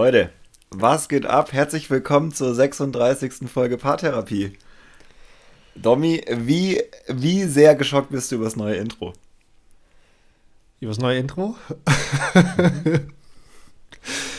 [0.00, 0.30] Leute,
[0.70, 1.52] was geht ab?
[1.52, 3.50] Herzlich willkommen zur 36.
[3.52, 4.56] Folge Paartherapie.
[5.74, 9.12] Domi, wie, wie sehr geschockt bist du über das neue Intro?
[10.78, 11.56] Über das neue Intro?
[12.32, 13.02] du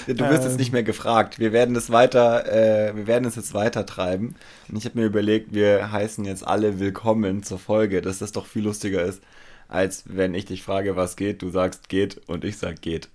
[0.07, 1.39] wirst ähm, jetzt nicht mehr gefragt.
[1.39, 4.35] Wir werden es weiter, äh, wir werden es jetzt weiter treiben.
[4.69, 8.45] Und ich habe mir überlegt, wir heißen jetzt alle willkommen zur Folge, dass das doch
[8.45, 9.21] viel lustiger ist,
[9.67, 13.09] als wenn ich dich frage, was geht, du sagst geht und ich sag geht.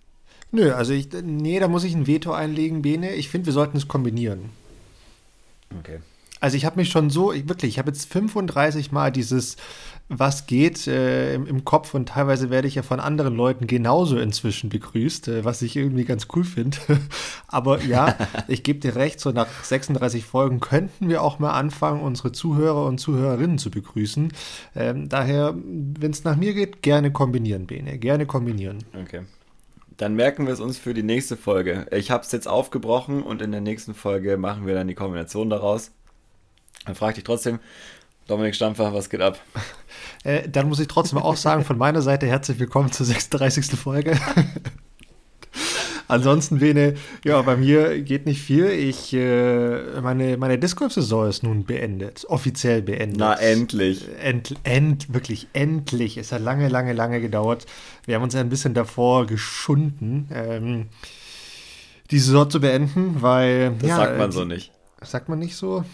[0.54, 3.14] Nö, also ich, nee, da muss ich ein Veto einlegen, Bene.
[3.14, 4.50] Ich finde, wir sollten es kombinieren.
[5.80, 5.98] Okay.
[6.38, 9.56] Also ich habe mich schon so, ich, wirklich, ich habe jetzt 35 Mal dieses
[10.08, 14.16] Was geht äh, im, im, Kopf und teilweise werde ich ja von anderen Leuten genauso
[14.16, 16.76] inzwischen begrüßt, äh, was ich irgendwie ganz cool finde.
[17.48, 18.14] Aber ja,
[18.46, 22.84] ich gebe dir recht, so nach 36 Folgen könnten wir auch mal anfangen, unsere Zuhörer
[22.86, 24.32] und Zuhörerinnen zu begrüßen.
[24.76, 28.84] Ähm, daher, wenn es nach mir geht, gerne kombinieren, Bene, gerne kombinieren.
[29.02, 29.22] Okay.
[29.96, 31.86] Dann merken wir es uns für die nächste Folge.
[31.92, 35.50] Ich habe es jetzt aufgebrochen und in der nächsten Folge machen wir dann die Kombination
[35.50, 35.92] daraus.
[36.84, 37.60] Dann frage ich dich trotzdem,
[38.26, 39.40] Dominik Stampfer, was geht ab?
[40.24, 43.78] Äh, dann muss ich trotzdem auch sagen, von meiner Seite herzlich willkommen zur 36.
[43.78, 44.18] Folge.
[46.08, 48.66] Ansonsten, Bene, ja, bei mir geht nicht viel.
[48.66, 53.18] Ich, äh, meine, meine Disc Golf-Saison ist nun beendet, offiziell beendet.
[53.18, 54.06] Na, endlich.
[54.22, 56.18] End, end, wirklich endlich.
[56.18, 57.66] Es hat lange, lange, lange gedauert.
[58.04, 60.86] Wir haben uns ein bisschen davor geschunden, ähm,
[62.10, 63.72] die Saison zu beenden, weil.
[63.80, 64.72] Das ja, sagt man so nicht.
[65.00, 65.84] Sagt man nicht so?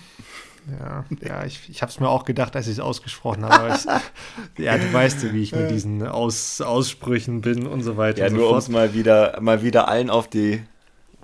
[0.78, 3.74] Ja, ja ich, ich habe es mir auch gedacht, als ich es ausgesprochen habe.
[3.74, 3.84] Ich,
[4.64, 8.22] ja, du weißt ja, wie ich mit diesen Aus, Aussprüchen bin und so weiter.
[8.26, 10.62] Ja, nur um es mal wieder, mal wieder allen auf die,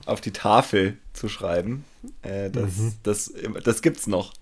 [0.07, 1.85] auf die Tafel zu schreiben.
[2.23, 2.93] Äh, das, mhm.
[3.03, 3.33] das,
[3.65, 4.33] das gibt's noch.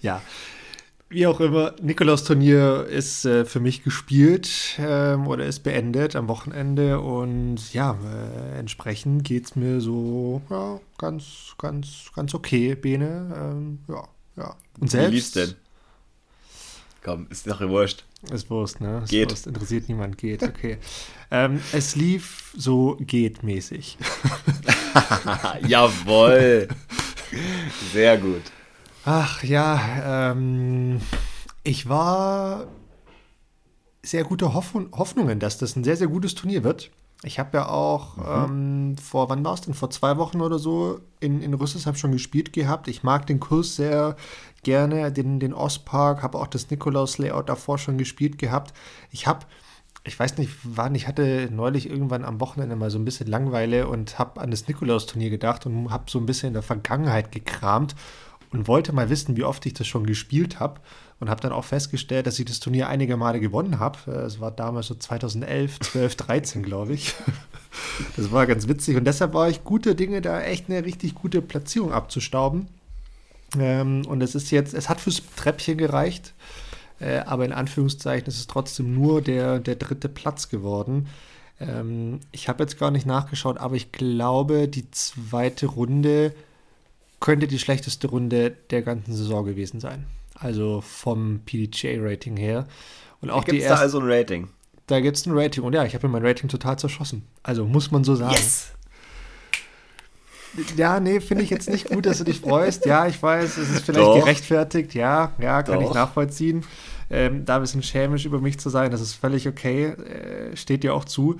[0.00, 0.22] ja,
[1.10, 4.48] wie auch immer, Nikolaus-Turnier ist äh, für mich gespielt
[4.78, 10.80] ähm, oder ist beendet am Wochenende und ja, äh, entsprechend geht es mir so ja,
[10.98, 13.34] ganz, ganz, ganz okay, Bene.
[13.36, 14.56] Ähm, ja, ja.
[14.78, 15.10] Und selbst.
[15.10, 15.54] Wie lief's denn?
[17.02, 18.04] Komm, ist doch wurscht.
[18.30, 19.00] Ist Wurst, ne?
[19.02, 19.30] Ist geht.
[19.30, 20.78] Wurst, interessiert niemand, geht, okay.
[21.32, 23.98] ähm, es lief so geht mäßig.
[25.66, 26.68] Jawoll.
[27.92, 28.42] Sehr gut.
[29.04, 31.00] Ach ja, ähm,
[31.62, 32.66] ich war
[34.02, 36.90] sehr gute Hoffn Hoffnungen, dass das ein sehr, sehr gutes Turnier wird.
[37.22, 38.92] Ich habe ja auch mhm.
[38.92, 39.74] ähm, vor, wann war es denn?
[39.74, 42.88] Vor zwei Wochen oder so in, in Rüsselsheim schon gespielt gehabt.
[42.88, 44.16] Ich mag den Kurs sehr
[44.62, 48.72] gerne, den, den Ostpark, habe auch das Nikolaus-Layout davor schon gespielt gehabt.
[49.10, 49.46] Ich habe,
[50.04, 53.86] ich weiß nicht wann, ich hatte neulich irgendwann am Wochenende mal so ein bisschen Langeweile
[53.86, 57.94] und habe an das Nikolaus-Turnier gedacht und habe so ein bisschen in der Vergangenheit gekramt
[58.52, 60.80] und wollte mal wissen, wie oft ich das schon gespielt habe
[61.20, 63.98] und habe dann auch festgestellt, dass ich das Turnier einige Male gewonnen habe.
[64.06, 67.14] Äh, es war damals so 2011, 12, 13, glaube ich.
[68.16, 71.40] Das war ganz witzig und deshalb war ich gute Dinge, da echt eine richtig gute
[71.40, 72.66] Platzierung abzustauben.
[73.56, 76.34] Ähm, und es ist jetzt, es hat fürs Treppchen gereicht,
[76.98, 81.06] äh, aber in Anführungszeichen ist es trotzdem nur der, der dritte Platz geworden.
[81.60, 86.34] Ähm, ich habe jetzt gar nicht nachgeschaut, aber ich glaube, die zweite Runde
[87.20, 90.06] könnte die schlechteste Runde der ganzen Saison gewesen sein.
[90.34, 92.66] Also vom PDGA-Rating her.
[93.20, 94.48] Und auch gibt's die erste, da also ein Rating?
[94.86, 95.62] Da gibt es ein Rating.
[95.62, 97.22] Und ja, ich habe mir mein Rating total zerschossen.
[97.42, 98.32] Also muss man so sagen.
[98.32, 98.72] Yes!
[100.76, 102.84] Ja, nee, finde ich jetzt nicht gut, dass du dich freust.
[102.84, 104.18] Ja, ich weiß, es ist vielleicht Doch.
[104.18, 104.94] gerechtfertigt.
[104.94, 105.90] Ja, ja, kann Doch.
[105.90, 106.64] ich nachvollziehen.
[107.08, 109.86] Ähm, da ein bisschen schämisch über mich zu sein, das ist völlig okay.
[109.86, 111.38] Äh, steht dir auch zu.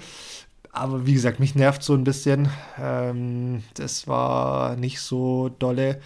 [0.72, 2.48] Aber wie gesagt, mich nervt so ein bisschen.
[2.78, 6.00] Ähm, das war nicht so dolle.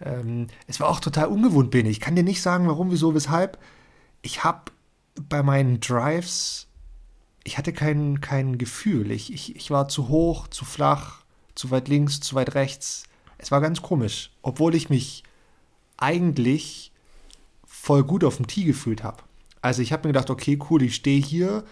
[0.00, 2.00] Ähm, es war auch total ungewohnt, bin ich.
[2.00, 3.58] kann dir nicht sagen, warum, wieso, weshalb.
[4.22, 4.72] Ich habe
[5.28, 6.66] bei meinen Drives,
[7.44, 9.10] ich hatte kein, kein Gefühl.
[9.10, 11.22] Ich, ich, ich war zu hoch, zu flach,
[11.54, 13.04] zu weit links, zu weit rechts.
[13.38, 15.22] Es war ganz komisch, obwohl ich mich
[15.98, 16.92] eigentlich
[17.66, 19.22] voll gut auf dem Tee gefühlt habe.
[19.62, 21.64] Also ich habe mir gedacht, okay, cool, ich stehe hier,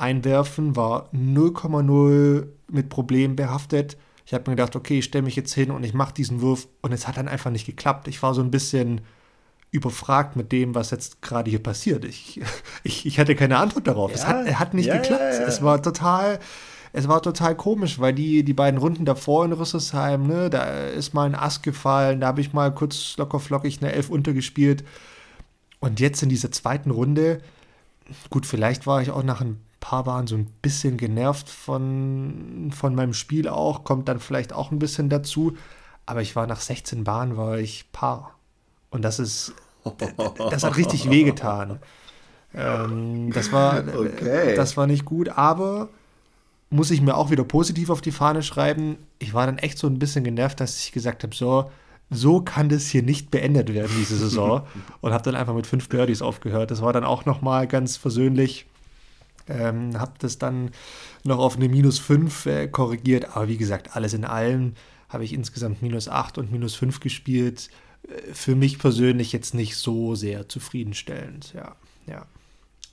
[0.00, 3.96] Einwerfen war 0,0 mit Problemen behaftet.
[4.26, 6.68] Ich habe mir gedacht, okay, ich stelle mich jetzt hin und ich mache diesen Wurf
[6.82, 8.08] und es hat dann einfach nicht geklappt.
[8.08, 9.00] Ich war so ein bisschen
[9.72, 12.04] überfragt mit dem, was jetzt gerade hier passiert.
[12.04, 12.40] Ich,
[12.82, 14.10] ich, ich hatte keine Antwort darauf.
[14.10, 15.20] Ja, es hat, hat nicht ja, geklappt.
[15.20, 16.38] Ja, es war total,
[16.92, 21.14] es war total komisch, weil die, die beiden Runden davor in Rüsselsheim, ne, da ist
[21.14, 24.84] mal ein Ass gefallen, da habe ich mal kurz locker flockig eine Elf untergespielt.
[25.78, 27.40] Und jetzt in dieser zweiten Runde,
[28.28, 32.94] gut, vielleicht war ich auch nach ein paar waren so ein bisschen genervt von, von
[32.94, 35.56] meinem Spiel auch, kommt dann vielleicht auch ein bisschen dazu.
[36.06, 38.34] Aber ich war nach 16 Bahnen, war ich Paar.
[38.90, 39.54] Und das ist,
[40.50, 41.78] das hat richtig wehgetan.
[42.54, 44.54] Ähm, das war, okay.
[44.56, 45.88] das war nicht gut, aber
[46.70, 48.98] muss ich mir auch wieder positiv auf die Fahne schreiben.
[49.18, 51.70] Ich war dann echt so ein bisschen genervt, dass ich gesagt habe, so,
[52.10, 54.62] so kann das hier nicht beendet werden, diese Saison.
[55.00, 56.70] und habe dann einfach mit fünf Birdies aufgehört.
[56.70, 58.66] Das war dann auch nochmal ganz versöhnlich.
[59.50, 60.70] Ähm, habe das dann
[61.24, 63.36] noch auf eine minus 5 äh, korrigiert.
[63.36, 64.74] Aber wie gesagt, alles in allem
[65.08, 67.68] habe ich insgesamt minus 8 und minus 5 gespielt.
[68.08, 71.52] Äh, für mich persönlich jetzt nicht so sehr zufriedenstellend.
[71.54, 71.76] Ja,
[72.06, 72.26] ja.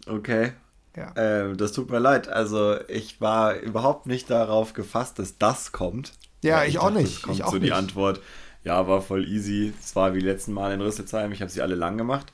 [0.08, 0.54] Okay.
[0.96, 1.14] Ja.
[1.16, 2.28] Ähm, das tut mir leid.
[2.28, 6.14] Also ich war überhaupt nicht darauf gefasst, dass das kommt.
[6.44, 7.22] Ja, ich, ich, auch dachte, nicht.
[7.22, 7.68] kommt ich auch so nicht.
[7.68, 8.20] die Antwort.
[8.64, 9.74] Ja, war voll easy.
[9.80, 11.32] Es war wie letzten Mal in Rüsselsheim.
[11.32, 12.34] Ich habe sie alle lang gemacht.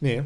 [0.00, 0.24] Nee,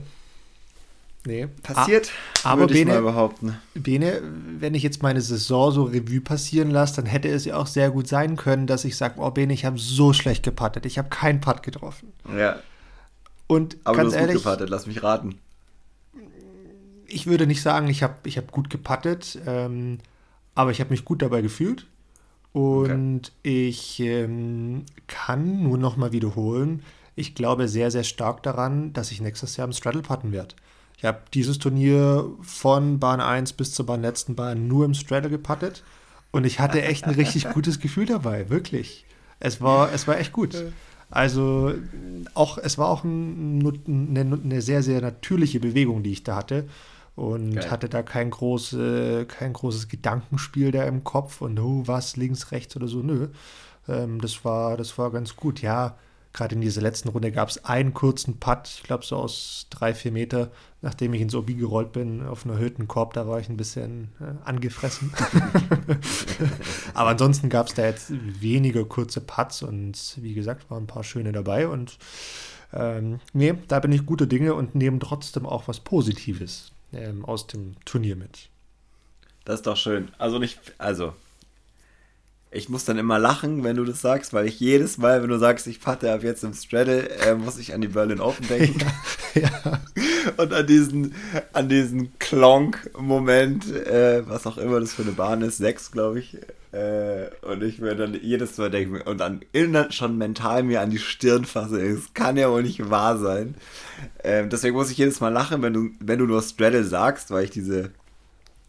[1.28, 1.46] Nee.
[1.62, 2.10] Passiert,
[2.42, 3.58] ah, aber Bene, mal behaupten.
[3.74, 4.22] Bene,
[4.58, 7.90] wenn ich jetzt meine Saison so Revue passieren lasse, dann hätte es ja auch sehr
[7.90, 11.10] gut sein können, dass ich sage, oh Bene, ich habe so schlecht gepattet, ich habe
[11.10, 12.14] keinen Putt getroffen.
[12.34, 12.60] Ja.
[13.46, 15.38] Und aber ganz du hast ehrlich, gut gepattet, lass mich raten.
[17.06, 19.98] Ich würde nicht sagen, ich habe ich hab gut gepattet, ähm,
[20.54, 21.86] aber ich habe mich gut dabei gefühlt.
[22.52, 23.68] Und okay.
[23.68, 26.82] ich ähm, kann nur noch mal wiederholen,
[27.16, 30.54] ich glaube sehr, sehr stark daran, dass ich nächstes Jahr im Straddle putten werde.
[30.98, 35.30] Ich habe dieses Turnier von Bahn 1 bis zur Bahn letzten Bahn nur im Straddle
[35.30, 35.84] gepattet
[36.32, 39.06] und ich hatte echt ein richtig gutes Gefühl dabei, wirklich.
[39.38, 40.56] Es war, es war echt gut.
[41.08, 41.72] Also
[42.34, 46.68] auch, es war auch ein, eine, eine, sehr, sehr natürliche Bewegung, die ich da hatte.
[47.14, 47.70] Und Geil.
[47.70, 52.76] hatte da kein, große, kein großes Gedankenspiel da im Kopf und oh, was, links, rechts
[52.76, 53.02] oder so.
[53.02, 53.28] Nö.
[53.88, 55.62] Ähm, das, war, das war ganz gut.
[55.62, 55.96] Ja,
[56.38, 59.92] Gerade in dieser letzten Runde gab es einen kurzen Putt, ich glaube so aus drei,
[59.92, 60.52] vier Meter,
[60.82, 64.12] nachdem ich ins Obi gerollt bin, auf einem erhöhten Korb, da war ich ein bisschen
[64.20, 65.12] äh, angefressen.
[66.94, 71.02] Aber ansonsten gab es da jetzt weniger kurze Putts und wie gesagt, waren ein paar
[71.02, 71.98] schöne dabei und
[72.72, 77.48] ähm, nee, da bin ich gute Dinge und nehme trotzdem auch was Positives ähm, aus
[77.48, 78.48] dem Turnier mit.
[79.44, 80.12] Das ist doch schön.
[80.18, 81.14] Also nicht, also
[82.50, 85.38] ich muss dann immer lachen, wenn du das sagst, weil ich jedes Mal, wenn du
[85.38, 88.80] sagst, ich patte ab jetzt im Straddle, äh, muss ich an die Berlin Open denken.
[89.34, 89.80] Ja, ja.
[90.38, 91.14] Und an diesen,
[91.52, 96.38] an diesen Klonk-Moment, äh, was auch immer das für eine Bahn ist, sechs, glaube ich.
[96.72, 99.42] Äh, und ich mir dann jedes Mal denken und dann
[99.90, 103.54] schon mental mir an die Stirn fasse, es kann ja wohl nicht wahr sein.
[104.24, 107.44] Ähm, deswegen muss ich jedes Mal lachen, wenn du, wenn du nur Straddle sagst, weil
[107.44, 107.90] ich diese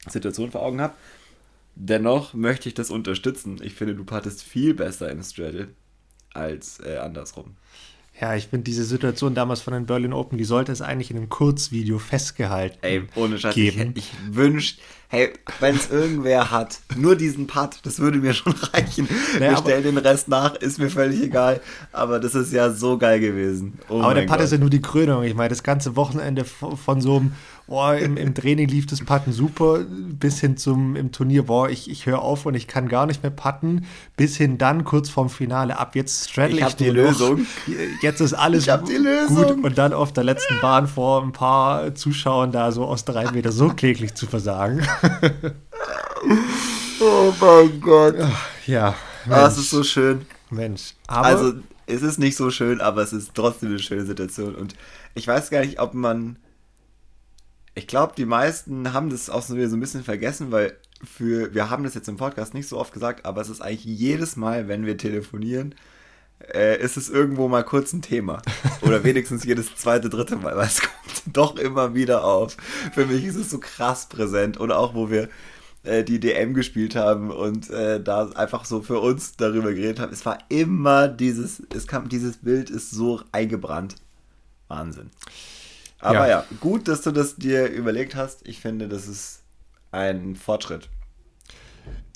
[0.07, 0.93] Situation vor Augen habe.
[1.75, 3.59] Dennoch möchte ich das unterstützen.
[3.63, 5.69] Ich finde, du pattest viel besser im Straddle
[6.33, 7.55] als äh, andersrum.
[8.19, 11.15] Ja, ich finde diese Situation damals von den Berlin Open, die sollte es eigentlich in
[11.15, 13.93] einem Kurzvideo festgehalten Ey, ohne Scheiß, geben.
[13.95, 15.31] Ich, ich wünschte, hey,
[15.61, 19.07] wenn es irgendwer hat, nur diesen Putt, das würde mir schon reichen.
[19.39, 21.61] Naja, Wir stellen den Rest nach, ist mir völlig egal.
[21.93, 23.79] Aber das ist ja so geil gewesen.
[23.87, 24.41] Oh aber der Putt Gott.
[24.41, 25.23] ist ja nur die Krönung.
[25.23, 27.33] Ich meine, das ganze Wochenende von so einem
[27.69, 31.89] boah, im, im Training lief das Putten super, bis hin zum im Turnier, boah, ich,
[31.89, 33.85] ich höre auf und ich kann gar nicht mehr putten,
[34.17, 35.95] bis hin dann kurz vorm Finale ab.
[35.95, 37.45] Jetzt straddle ich, ich die Lösung.
[38.01, 38.67] Jetzt ist alles
[39.27, 43.31] gut und dann auf der letzten Bahn vor ein paar Zuschauern da so aus drei
[43.31, 44.81] Meter so kläglich zu versagen.
[46.99, 48.15] oh mein Gott.
[48.65, 48.95] Ja.
[49.25, 49.41] Mensch.
[49.41, 50.25] Ah, es ist so schön.
[50.49, 50.95] Mensch.
[51.05, 51.53] Aber also,
[51.85, 54.55] es ist nicht so schön, aber es ist trotzdem eine schöne Situation.
[54.55, 54.73] Und
[55.13, 56.37] ich weiß gar nicht, ob man
[57.75, 61.83] ich glaube, die meisten haben das auch so ein bisschen vergessen, weil für, wir haben
[61.83, 64.85] das jetzt im Podcast nicht so oft gesagt, aber es ist eigentlich jedes Mal, wenn
[64.85, 65.75] wir telefonieren,
[66.53, 68.41] äh, ist es irgendwo mal kurz ein Thema.
[68.81, 72.57] Oder wenigstens jedes zweite, dritte Mal, weil es kommt doch immer wieder auf.
[72.93, 74.59] Für mich ist es so krass präsent.
[74.59, 75.29] Oder auch, wo wir
[75.83, 80.13] äh, die DM gespielt haben und äh, da einfach so für uns darüber geredet haben.
[80.13, 83.95] Es war immer dieses, es kam, dieses Bild ist so eingebrannt.
[84.67, 85.09] Wahnsinn.
[85.99, 86.39] Aber ja.
[86.39, 88.47] ja, gut, dass du das dir überlegt hast.
[88.47, 89.43] Ich finde, das ist
[89.91, 90.89] ein Fortschritt.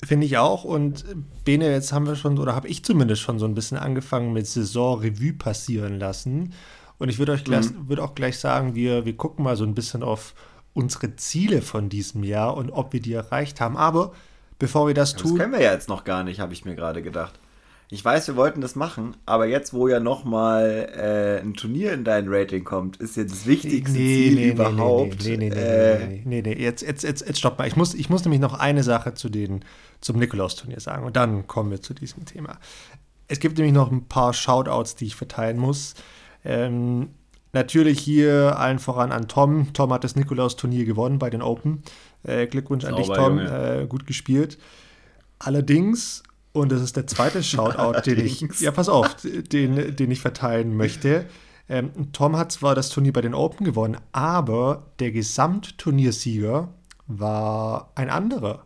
[0.04, 0.64] Finde ich auch.
[0.64, 1.04] Und
[1.44, 4.46] Bene, jetzt haben wir schon, oder habe ich zumindest schon so ein bisschen angefangen mit
[4.46, 6.52] Saison-Revue passieren lassen.
[6.98, 7.88] Und ich würde euch gleich, mhm.
[7.88, 10.34] würde auch gleich sagen, wir, wir gucken mal so ein bisschen auf
[10.72, 13.76] unsere Ziele von diesem Jahr und ob wir die erreicht haben.
[13.76, 14.12] Aber
[14.58, 15.32] bevor wir das ja, tun.
[15.32, 17.38] Das können wir ja jetzt noch gar nicht, habe ich mir gerade gedacht.
[17.90, 22.02] Ich weiß, wir wollten das machen, aber jetzt, wo ja nochmal äh, ein Turnier in
[22.02, 25.22] dein Rating kommt, ist jetzt das wichtigste nee, Ziel nee, überhaupt.
[25.22, 27.68] Nee, nee, nee, äh, nee, nee, nee, Jetzt, jetzt, jetzt, jetzt stopp mal.
[27.68, 29.64] Ich muss, ich muss nämlich noch eine Sache zu den,
[30.00, 32.58] zum Nikolaus-Turnier sagen und dann kommen wir zu diesem Thema.
[33.28, 35.94] Es gibt nämlich noch ein paar Shoutouts, die ich verteilen muss.
[36.44, 37.10] Ähm,
[37.52, 39.72] natürlich hier allen voran an Tom.
[39.72, 41.82] Tom hat das Nikolaus-Turnier gewonnen bei den Open.
[42.22, 43.38] Äh, Glückwunsch Sauber, an dich, Tom.
[43.38, 44.58] Äh, gut gespielt.
[45.38, 46.22] Allerdings
[46.54, 50.76] und das ist der zweite Shoutout, den ich, ja, pass auf, den, den ich verteilen
[50.76, 51.26] möchte.
[51.68, 56.68] Ähm, Tom hat zwar das Turnier bei den Open gewonnen, aber der Gesamtturniersieger
[57.06, 58.64] war ein anderer.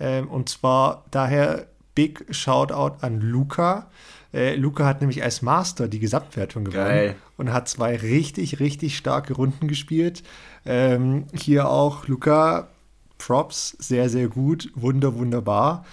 [0.00, 3.90] Ähm, und zwar daher Big Shoutout an Luca.
[4.32, 7.16] Äh, Luca hat nämlich als Master die Gesamtwertung gewonnen Geil.
[7.36, 10.22] und hat zwei richtig, richtig starke Runden gespielt.
[10.64, 12.68] Ähm, hier auch Luca,
[13.18, 15.84] Props, sehr, sehr gut, wunder, wunderbar.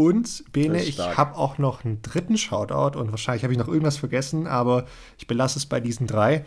[0.00, 3.98] Und Bene, ich habe auch noch einen dritten Shoutout und wahrscheinlich habe ich noch irgendwas
[3.98, 4.86] vergessen, aber
[5.18, 6.46] ich belasse es bei diesen drei.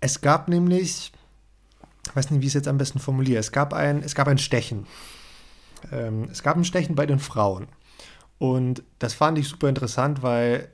[0.00, 1.12] Es gab nämlich,
[2.06, 4.28] ich weiß nicht, wie ich es jetzt am besten formuliere, es gab ein, es gab
[4.28, 4.86] ein Stechen.
[5.90, 7.68] Ähm, es gab ein Stechen bei den Frauen.
[8.36, 10.68] Und das fand ich super interessant, weil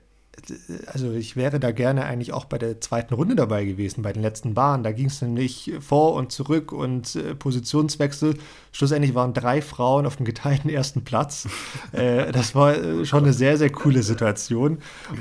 [0.87, 4.23] also ich wäre da gerne eigentlich auch bei der zweiten Runde dabei gewesen, bei den
[4.23, 4.85] letzten Bahnen.
[4.85, 8.37] Da ging es nämlich vor und zurück und äh, Positionswechsel.
[8.73, 11.49] Schlussendlich waren drei Frauen auf dem geteilten ersten Platz.
[11.93, 14.79] äh, das war äh, schon eine sehr, sehr coole Situation.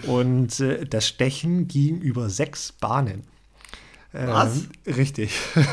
[0.07, 3.23] Und äh, das Stechen ging über sechs Bahnen.
[4.15, 4.57] Was?
[4.57, 5.39] Ähm, richtig.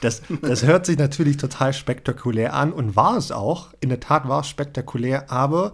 [0.00, 3.72] Das, das hört sich natürlich total spektakulär an und war es auch.
[3.80, 5.72] In der Tat war es spektakulär, aber,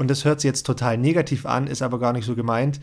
[0.00, 2.80] und das hört sich jetzt total negativ an, ist aber gar nicht so gemeint.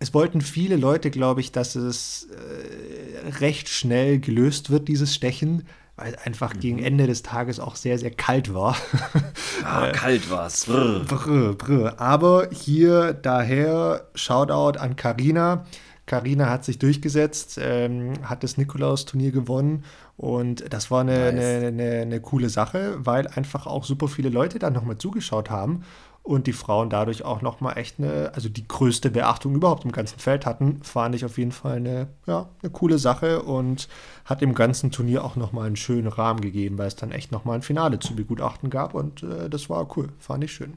[0.00, 5.68] Es wollten viele Leute, glaube ich, dass es äh, recht schnell gelöst wird, dieses Stechen,
[5.94, 6.58] weil einfach mhm.
[6.58, 8.76] gegen Ende des Tages auch sehr, sehr kalt war.
[9.62, 10.66] Ah, kalt war es.
[11.98, 15.66] Aber hier daher Shoutout an Karina
[16.10, 19.84] Karina hat sich durchgesetzt, ähm, hat das Nikolaus-Turnier gewonnen
[20.16, 21.44] und das war eine, nice.
[21.44, 25.84] eine, eine, eine, coole Sache, weil einfach auch super viele Leute dann nochmal zugeschaut haben
[26.24, 30.18] und die Frauen dadurch auch nochmal echt eine, also die größte Beachtung überhaupt im ganzen
[30.18, 33.88] Feld hatten, fand ich auf jeden Fall eine, ja, eine coole Sache und
[34.24, 37.54] hat dem ganzen Turnier auch nochmal einen schönen Rahmen gegeben, weil es dann echt nochmal
[37.54, 40.76] ein Finale zu begutachten gab und äh, das war cool, fand ich schön.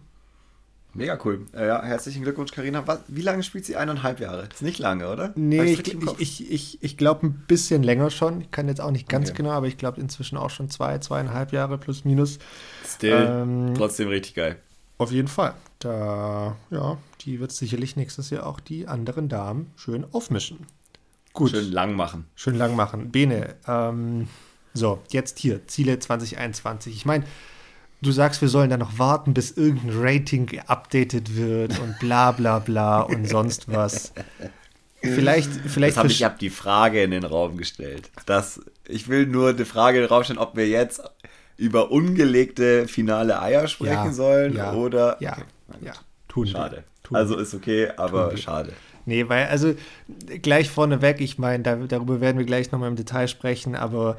[0.95, 1.45] Mega cool.
[1.53, 2.83] Äh, ja, herzlichen Glückwunsch, Karina.
[3.07, 3.75] Wie lange spielt sie?
[3.75, 4.47] Eineinhalb Jahre.
[4.51, 5.33] Ist nicht lange, oder?
[5.35, 8.41] Nee, ich, ich, ich, ich, ich glaube ein bisschen länger schon.
[8.41, 9.37] Ich kann jetzt auch nicht ganz okay.
[9.37, 12.37] genau, aber ich glaube inzwischen auch schon zwei, zweieinhalb Jahre plus minus.
[12.85, 13.27] Still.
[13.27, 14.57] Ähm, trotzdem richtig geil.
[14.99, 15.55] Auf jeden Fall.
[15.79, 20.67] Da, ja, die wird sicherlich nächstes Jahr auch die anderen Damen schön aufmischen.
[21.33, 21.49] Gut.
[21.49, 22.25] Schön lang machen.
[22.35, 23.11] Schön lang machen.
[23.11, 24.27] Bene, ähm,
[24.75, 26.95] so, jetzt hier, Ziele 2021.
[26.95, 27.25] Ich meine,
[28.03, 32.59] du sagst, wir sollen dann noch warten, bis irgendein Rating geupdatet wird und bla bla
[32.59, 34.13] bla und sonst was.
[35.01, 35.97] Vielleicht, vielleicht.
[35.97, 38.09] Das hab ich habe die Frage in den Raum gestellt.
[38.25, 41.01] Das, ich will nur die Frage in den Raum stellen, ob wir jetzt
[41.57, 45.17] über ungelegte finale Eier sprechen ja, sollen ja, oder.
[45.19, 45.93] Ja, okay, ja,
[46.27, 46.83] tun Schade.
[47.03, 48.73] Tun also ist okay, aber schade.
[49.05, 49.75] Nee, weil, also
[50.41, 54.17] gleich vorneweg, ich meine, da, darüber werden wir gleich nochmal im Detail sprechen, aber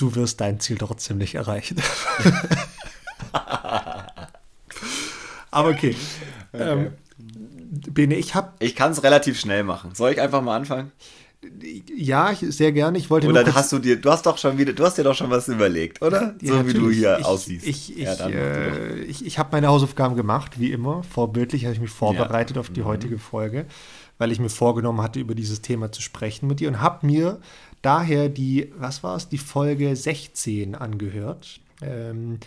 [0.00, 1.76] du wirst dein Ziel trotzdem nicht erreichen.
[5.50, 5.96] Aber okay.
[6.52, 6.62] okay.
[6.62, 6.92] Ähm,
[7.70, 8.52] Bene, ich habe.
[8.60, 9.94] Ich kann es relativ schnell machen.
[9.94, 10.92] Soll ich einfach mal anfangen?
[11.94, 12.98] Ja, sehr gerne.
[12.98, 15.14] Ich wollte oder hast du dir, du hast doch schon wieder, du hast dir doch
[15.14, 16.34] schon was überlegt, oder?
[16.40, 17.66] Ja, so wie du hier ich, aussiehst.
[17.66, 21.04] Ich, ich, ja, äh, ich, ich habe meine Hausaufgaben gemacht, wie immer.
[21.04, 22.60] Vorbildlich habe ich mich vorbereitet ja.
[22.60, 22.86] auf die mhm.
[22.86, 23.66] heutige Folge,
[24.18, 27.38] weil ich mir vorgenommen hatte, über dieses Thema zu sprechen mit dir und habe mir
[27.82, 31.60] daher die, was war es, die Folge 16 angehört.
[31.82, 32.38] Ähm,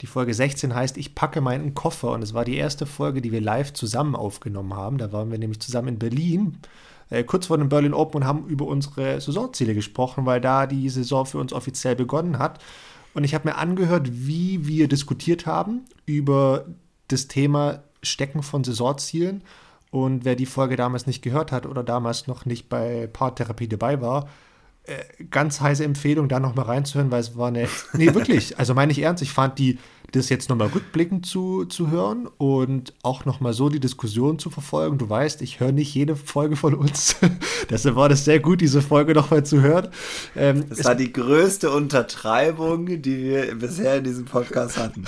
[0.00, 3.32] die Folge 16 heißt Ich packe meinen Koffer und es war die erste Folge, die
[3.32, 4.98] wir live zusammen aufgenommen haben.
[4.98, 6.58] Da waren wir nämlich zusammen in Berlin,
[7.10, 10.88] äh, kurz vor dem Berlin Open und haben über unsere Saisonziele gesprochen, weil da die
[10.88, 12.60] Saison für uns offiziell begonnen hat.
[13.14, 16.66] Und ich habe mir angehört, wie wir diskutiert haben über
[17.08, 19.44] das Thema Stecken von Saisonzielen.
[19.90, 24.00] Und wer die Folge damals nicht gehört hat oder damals noch nicht bei Paartherapie dabei
[24.00, 24.28] war,
[25.30, 27.68] ganz heiße Empfehlung, da nochmal reinzuhören, weil es war eine.
[27.92, 28.58] Nee, wirklich.
[28.62, 29.78] Also meine ich ernst, ich fand die,
[30.12, 34.98] das jetzt nochmal rückblickend zu, zu hören und auch nochmal so die Diskussion zu verfolgen.
[34.98, 37.16] Du weißt, ich höre nicht jede Folge von uns.
[37.70, 39.88] Deshalb war das sehr gut, diese Folge nochmal zu hören.
[40.36, 45.04] Ähm, das war die größte Untertreibung, die wir bisher in diesem Podcast hatten.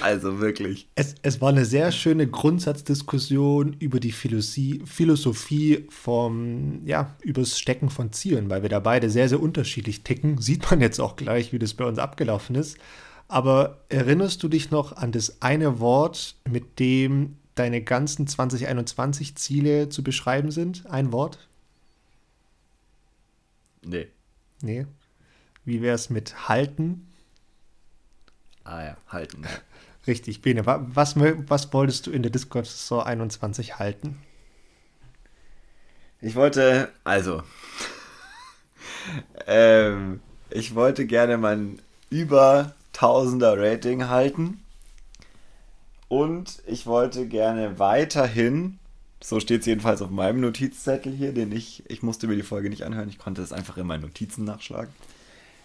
[0.00, 0.88] Also wirklich.
[0.94, 7.90] Es, es war eine sehr schöne Grundsatzdiskussion über die Philosophie, Philosophie vom, ja, übers Stecken
[7.90, 10.38] von Zielen, weil wir da beide sehr, sehr unterschiedlich ticken.
[10.38, 12.78] Sieht man jetzt auch gleich, wie das bei uns abgelaufen ist.
[13.28, 19.88] Aber erinnerst du dich noch an das eine Wort, mit dem deine ganzen 2021 Ziele
[19.88, 20.86] zu beschreiben sind?
[20.86, 21.46] Ein Wort?
[23.82, 24.08] Nee.
[24.62, 24.86] Nee.
[25.64, 27.06] Wie wäre es mit halten?
[28.64, 29.44] Ah ja, halten.
[30.06, 30.64] Richtig, Bene.
[30.64, 34.18] Was, was wolltest du in der Discord-Saison 21 halten?
[36.22, 37.42] Ich wollte, also,
[39.46, 41.80] ähm, ich wollte gerne mein
[42.10, 44.62] über 1000er Rating halten.
[46.08, 48.78] Und ich wollte gerne weiterhin,
[49.22, 52.68] so steht es jedenfalls auf meinem Notizzettel hier, den ich, ich musste mir die Folge
[52.68, 54.92] nicht anhören, ich konnte es einfach in meinen Notizen nachschlagen.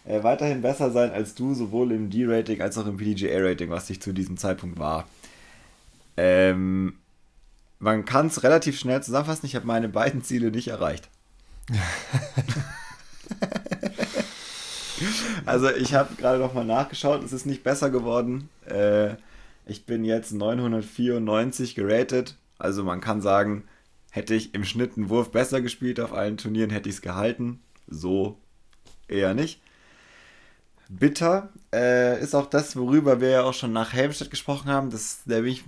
[0.06, 4.02] Äh, weiterhin besser sein als du, sowohl im D-Rating als auch im PDGA-Rating, was ich
[4.02, 5.08] zu diesem Zeitpunkt war.
[6.18, 6.98] Ähm,
[7.80, 9.46] man kann es relativ schnell zusammenfassen.
[9.46, 11.10] Ich habe meine beiden Ziele nicht erreicht.
[15.46, 17.24] also ich habe gerade noch mal nachgeschaut.
[17.24, 18.50] Es ist nicht besser geworden.
[18.66, 19.16] Äh,
[19.66, 22.38] ich bin jetzt 994 geratet.
[22.58, 23.64] Also man kann sagen,
[24.12, 27.60] hätte ich im Schnitt einen Wurf besser gespielt auf allen Turnieren, hätte ich es gehalten.
[27.88, 28.38] So
[29.08, 29.62] eher nicht.
[30.90, 34.90] Bitter äh, ist auch das, worüber wir ja auch schon nach Helmstedt gesprochen haben.
[34.90, 35.64] Das, da bin ich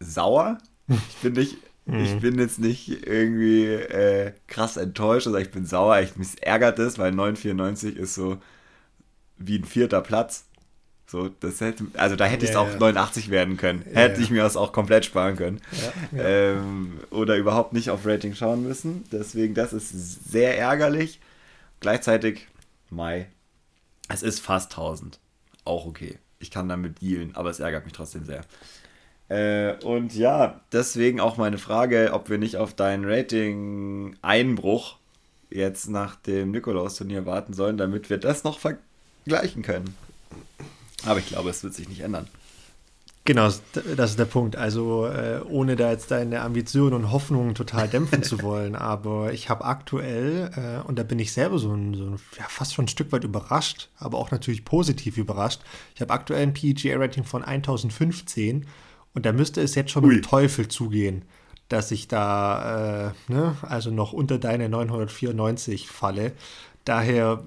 [0.00, 0.58] sauer.
[0.88, 1.56] Ich bin nicht,
[1.86, 2.20] ich mhm.
[2.20, 6.98] bin jetzt nicht irgendwie äh, krass enttäuscht, also ich bin sauer, ich, mich ärgert es,
[6.98, 8.38] weil 994 ist so
[9.38, 10.44] wie ein vierter Platz.
[11.06, 12.76] So, das hätte, also da hätte ja, es auch ja.
[12.78, 13.82] 89 werden können.
[13.86, 15.62] Ja, hätte ich mir das auch komplett sparen können.
[16.14, 19.04] Ähm, oder überhaupt nicht auf Rating schauen müssen.
[19.10, 21.18] Deswegen, das ist sehr ärgerlich.
[21.80, 22.46] Gleichzeitig,
[22.90, 23.28] Mai,
[24.08, 25.18] es ist fast 1000.
[25.64, 26.18] Auch okay.
[26.38, 28.44] Ich kann damit dealen, aber es ärgert mich trotzdem sehr.
[29.28, 34.96] Äh, und ja, deswegen auch meine Frage, ob wir nicht auf deinen Rating-Einbruch
[35.50, 39.94] jetzt nach dem Nikolaus-Turnier warten sollen, damit wir das noch vergleichen können.
[41.04, 42.28] Aber ich glaube, es wird sich nicht ändern.
[43.28, 44.56] Genau, das ist der Punkt.
[44.56, 49.50] Also äh, ohne da jetzt deine Ambitionen und Hoffnungen total dämpfen zu wollen, aber ich
[49.50, 52.86] habe aktuell, äh, und da bin ich selber so, ein, so ein, ja, fast schon
[52.86, 55.60] ein Stück weit überrascht, aber auch natürlich positiv überrascht.
[55.94, 58.64] Ich habe aktuell ein PGA-Rating von 1015
[59.12, 60.14] und da müsste es jetzt schon Ui.
[60.14, 61.26] mit Teufel zugehen,
[61.68, 66.32] dass ich da, äh, ne, also noch unter deine 994 falle.
[66.86, 67.44] Daher,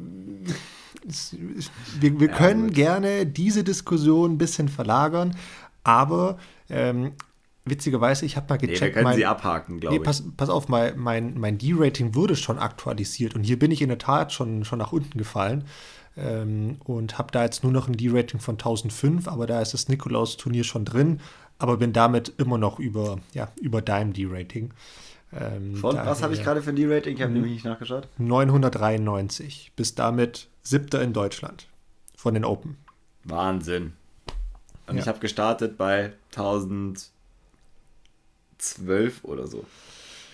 [2.00, 2.76] wir, wir ja, können gut.
[2.76, 5.36] gerne diese Diskussion ein bisschen verlagern,
[5.84, 6.38] aber
[6.70, 7.14] ähm,
[7.66, 8.82] witzigerweise, ich habe mal gecheckt.
[8.82, 10.06] Nee, wir können mein, sie abhaken, glaube nee, ich.
[10.06, 13.90] Pass, pass auf, mein, mein, mein D-Rating wurde schon aktualisiert und hier bin ich in
[13.90, 15.66] der Tat schon, schon nach unten gefallen.
[16.18, 19.88] Ähm, und habe da jetzt nur noch ein D-Rating von 1005, aber da ist das
[19.88, 21.22] Nikolaus-Turnier schon drin
[21.62, 24.74] aber bin damit immer noch über, ja, über deinem D-Rating.
[25.32, 27.16] Ähm, Von was habe ich gerade für ein D-Rating?
[27.16, 28.08] Ich habe nämlich nicht nachgeschaut.
[28.18, 29.72] 993.
[29.76, 31.68] Bis damit siebter in Deutschland
[32.16, 32.78] von den Open.
[33.26, 33.94] Wahnsinn.
[34.88, 35.02] Und ja.
[35.02, 37.14] ich habe gestartet bei 1012
[39.24, 39.66] oder so.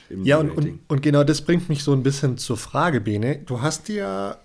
[0.10, 3.40] Ja, und, und, und, genau das bringt mich so ein bisschen zur Frage, Bene.
[3.40, 4.38] Du hast dir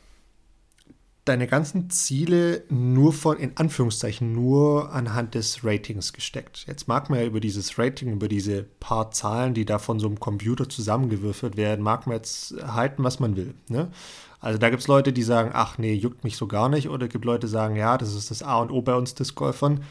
[1.24, 6.64] deine ganzen Ziele nur von, in Anführungszeichen, nur anhand des Ratings gesteckt.
[6.66, 10.08] Jetzt mag man ja über dieses Rating, über diese paar Zahlen, die da von so
[10.08, 13.54] einem Computer zusammengewürfelt werden, mag man jetzt halten, was man will.
[13.68, 13.92] Ne?
[14.40, 16.88] Also da gibt es Leute, die sagen, ach nee, juckt mich so gar nicht.
[16.88, 19.36] Oder gibt Leute, die sagen, ja, das ist das A und O bei uns Disc
[19.36, 19.84] Golfern.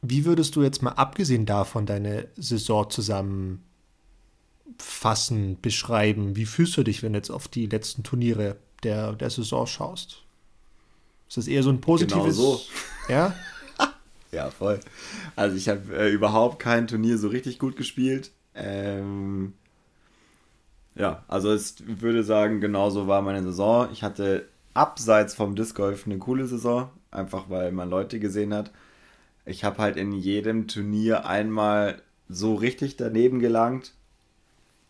[0.00, 3.60] Wie würdest du jetzt mal abgesehen davon deine Saison zusammenfassen,
[5.60, 6.36] beschreiben?
[6.36, 10.23] Wie fühlst du dich, wenn du jetzt auf die letzten Turniere der, der Saison schaust?
[11.28, 12.36] Ist das eher so ein positives?
[12.36, 12.60] Genau so.
[13.08, 13.34] Ja?
[14.32, 14.80] ja, voll.
[15.36, 18.30] Also ich habe äh, überhaupt kein Turnier so richtig gut gespielt.
[18.54, 19.54] Ähm,
[20.94, 23.88] ja, also ich würde sagen, genauso war meine Saison.
[23.92, 28.70] Ich hatte abseits vom Disc Golf eine coole Saison, einfach weil man Leute gesehen hat.
[29.44, 33.92] Ich habe halt in jedem Turnier einmal so richtig daneben gelangt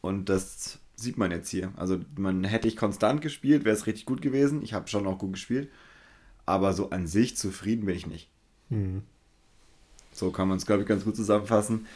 [0.01, 1.73] und das sieht man jetzt hier.
[1.77, 4.63] Also man hätte ich konstant gespielt, wäre es richtig gut gewesen.
[4.63, 5.69] Ich habe schon auch gut gespielt
[6.47, 8.29] aber so an sich zufrieden bin ich nicht.
[8.71, 9.03] Mhm.
[10.13, 11.87] So kann man es, glaube ich, ganz gut zusammenfassen.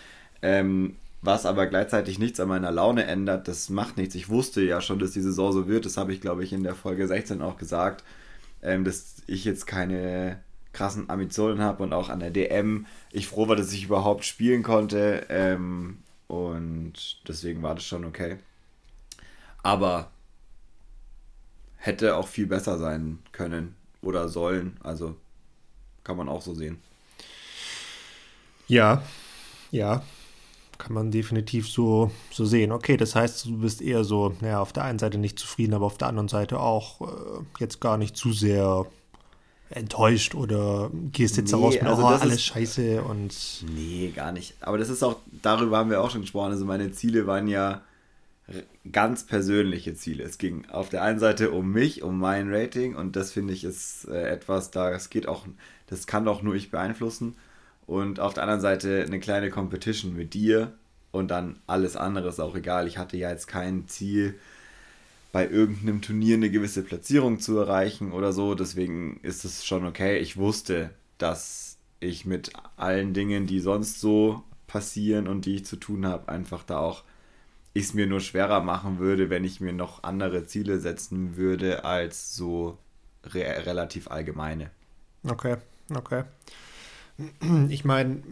[0.43, 4.15] Ähm, was aber gleichzeitig nichts an meiner Laune ändert, das macht nichts.
[4.15, 5.85] Ich wusste ja schon, dass die Saison so wird.
[5.85, 8.05] Das habe ich, glaube ich, in der Folge 16 auch gesagt,
[8.63, 10.41] ähm, dass ich jetzt keine
[10.73, 14.63] krassen Ambitionen habe und auch an der DM ich froh war, dass ich überhaupt spielen
[14.63, 15.27] konnte.
[15.29, 16.95] Ähm, und
[17.27, 18.39] deswegen war das schon okay.
[19.63, 20.11] Aber
[21.77, 24.77] hätte auch viel besser sein können oder sollen.
[24.83, 25.17] Also
[26.05, 26.79] kann man auch so sehen.
[28.67, 29.03] Ja,
[29.71, 30.03] ja,
[30.79, 32.73] kann man definitiv so, so sehen.
[32.73, 35.87] Okay, das heißt, du bist eher so, naja, auf der einen Seite nicht zufrieden, aber
[35.87, 38.87] auf der anderen Seite auch äh, jetzt gar nicht zu sehr
[39.71, 43.65] enttäuscht oder gehst jetzt nee, raus mit, also oh, alles ist, scheiße und.
[43.75, 44.55] Nee, gar nicht.
[44.61, 46.53] Aber das ist auch, darüber haben wir auch schon gesprochen.
[46.53, 47.83] Also meine Ziele waren ja
[48.91, 50.25] ganz persönliche Ziele.
[50.25, 53.65] Es ging auf der einen Seite um mich, um mein Rating und das finde ich
[53.65, 55.47] ist äh, etwas, da es geht auch,
[55.87, 57.37] das kann auch nur ich beeinflussen.
[57.87, 60.73] Und auf der anderen Seite eine kleine Competition mit dir
[61.11, 62.87] und dann alles andere ist auch egal.
[62.87, 64.35] Ich hatte ja jetzt kein Ziel,
[65.33, 68.55] bei irgendeinem Turnier eine gewisse Platzierung zu erreichen oder so.
[68.55, 70.19] Deswegen ist es schon okay.
[70.19, 75.77] Ich wusste, dass ich mit allen Dingen, die sonst so passieren und die ich zu
[75.77, 77.05] tun habe, einfach da auch
[77.79, 81.85] ich es mir nur schwerer machen würde, wenn ich mir noch andere Ziele setzen würde
[81.85, 82.79] als so
[83.25, 84.71] re relativ allgemeine.
[85.25, 85.57] Okay,
[85.95, 86.25] okay.
[87.69, 88.23] Ich meine,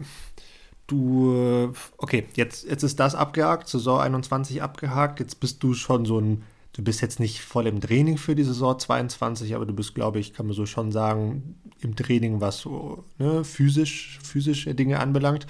[0.87, 6.19] du, okay, jetzt, jetzt ist das abgehakt, Saison 21 abgehakt, jetzt bist du schon so
[6.19, 9.93] ein, du bist jetzt nicht voll im Training für die Saison 22, aber du bist,
[9.93, 14.99] glaube ich, kann man so schon sagen, im Training, was so ne, physisch, physische Dinge
[14.99, 15.47] anbelangt.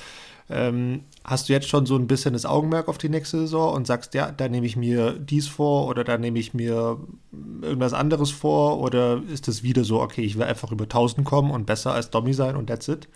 [0.49, 3.85] Ähm, hast du jetzt schon so ein bisschen das Augenmerk auf die nächste Saison und
[3.85, 6.99] sagst, ja, da nehme ich mir dies vor oder da nehme ich mir
[7.61, 11.51] irgendwas anderes vor oder ist es wieder so, okay, ich will einfach über 1000 kommen
[11.51, 13.09] und besser als Dommy sein und that's it?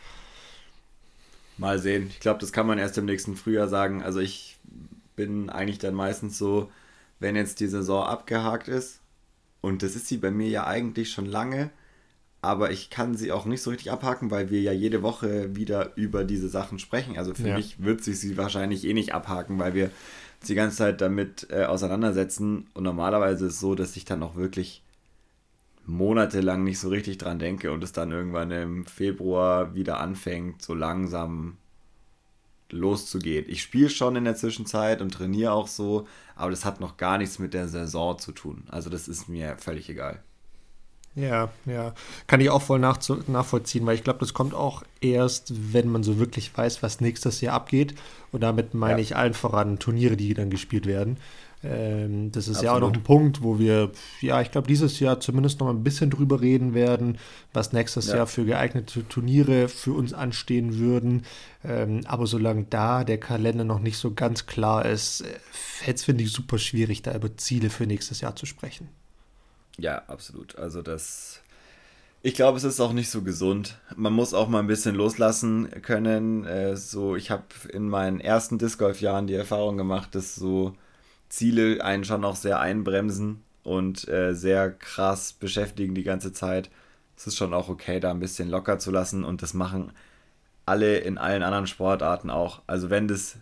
[1.57, 2.07] Mal sehen.
[2.09, 4.03] Ich glaube, das kann man erst im nächsten Frühjahr sagen.
[4.03, 4.57] Also ich
[5.15, 6.69] bin eigentlich dann meistens so,
[7.19, 8.99] wenn jetzt die Saison abgehakt ist,
[9.61, 11.69] und das ist sie bei mir ja eigentlich schon lange,
[12.41, 15.95] aber ich kann sie auch nicht so richtig abhaken, weil wir ja jede Woche wieder
[15.95, 17.17] über diese Sachen sprechen.
[17.17, 17.55] Also für ja.
[17.55, 21.47] mich wird sich sie wahrscheinlich eh nicht abhaken, weil wir uns die ganze Zeit damit
[21.51, 22.67] äh, auseinandersetzen.
[22.73, 24.81] Und normalerweise ist es so, dass ich dann auch wirklich
[25.85, 30.73] monatelang nicht so richtig dran denke und es dann irgendwann im Februar wieder anfängt, so
[30.73, 31.57] langsam
[32.71, 33.45] loszugehen.
[33.49, 37.17] Ich spiele schon in der Zwischenzeit und trainiere auch so, aber das hat noch gar
[37.17, 38.63] nichts mit der Saison zu tun.
[38.69, 40.23] Also das ist mir völlig egal.
[41.15, 41.93] Ja, ja.
[42.27, 46.19] Kann ich auch voll nachvollziehen, weil ich glaube, das kommt auch erst, wenn man so
[46.19, 47.95] wirklich weiß, was nächstes Jahr abgeht.
[48.31, 48.99] Und damit meine ja.
[48.99, 51.17] ich allen voran Turniere, die dann gespielt werden.
[51.63, 52.65] Ähm, das ist Absolut.
[52.65, 55.73] ja auch noch ein Punkt, wo wir, ja, ich glaube, dieses Jahr zumindest noch mal
[55.73, 57.17] ein bisschen drüber reden werden,
[57.53, 58.17] was nächstes ja.
[58.17, 61.25] Jahr für geeignete Turniere für uns anstehen würden.
[61.63, 66.03] Ähm, aber solange da der Kalender noch nicht so ganz klar ist, äh, fällt es,
[66.05, 68.87] finde ich, super schwierig, da über Ziele für nächstes Jahr zu sprechen.
[69.77, 70.57] Ja, absolut.
[70.57, 71.41] Also das.
[72.23, 73.79] Ich glaube, es ist auch nicht so gesund.
[73.95, 76.45] Man muss auch mal ein bisschen loslassen können.
[76.45, 80.75] Äh, so, ich habe in meinen ersten Disc Golf Jahren die Erfahrung gemacht, dass so
[81.29, 86.69] Ziele einen schon auch sehr einbremsen und äh, sehr krass beschäftigen die ganze Zeit.
[87.17, 89.91] Es ist schon auch okay, da ein bisschen locker zu lassen und das machen
[90.65, 92.61] alle in allen anderen Sportarten auch.
[92.67, 93.37] Also wenn das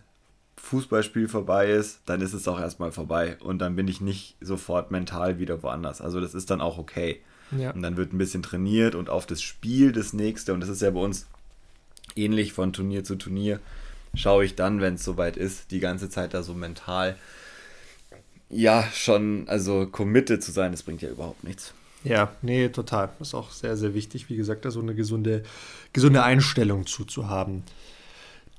[0.62, 4.90] Fußballspiel vorbei ist, dann ist es auch erstmal vorbei und dann bin ich nicht sofort
[4.90, 6.00] mental wieder woanders.
[6.00, 7.20] Also das ist dann auch okay.
[7.50, 7.72] Ja.
[7.72, 10.82] Und dann wird ein bisschen trainiert und auf das Spiel das nächste, und das ist
[10.82, 11.26] ja bei uns
[12.14, 13.58] ähnlich von Turnier zu Turnier,
[14.14, 17.16] schaue ich dann, wenn es soweit ist, die ganze Zeit da so mental,
[18.48, 21.74] ja, schon, also committed zu sein, das bringt ja überhaupt nichts.
[22.04, 23.10] Ja, nee, total.
[23.18, 25.42] Das ist auch sehr, sehr wichtig, wie gesagt, da so eine gesunde,
[25.92, 27.62] gesunde Einstellung zuzuhaben.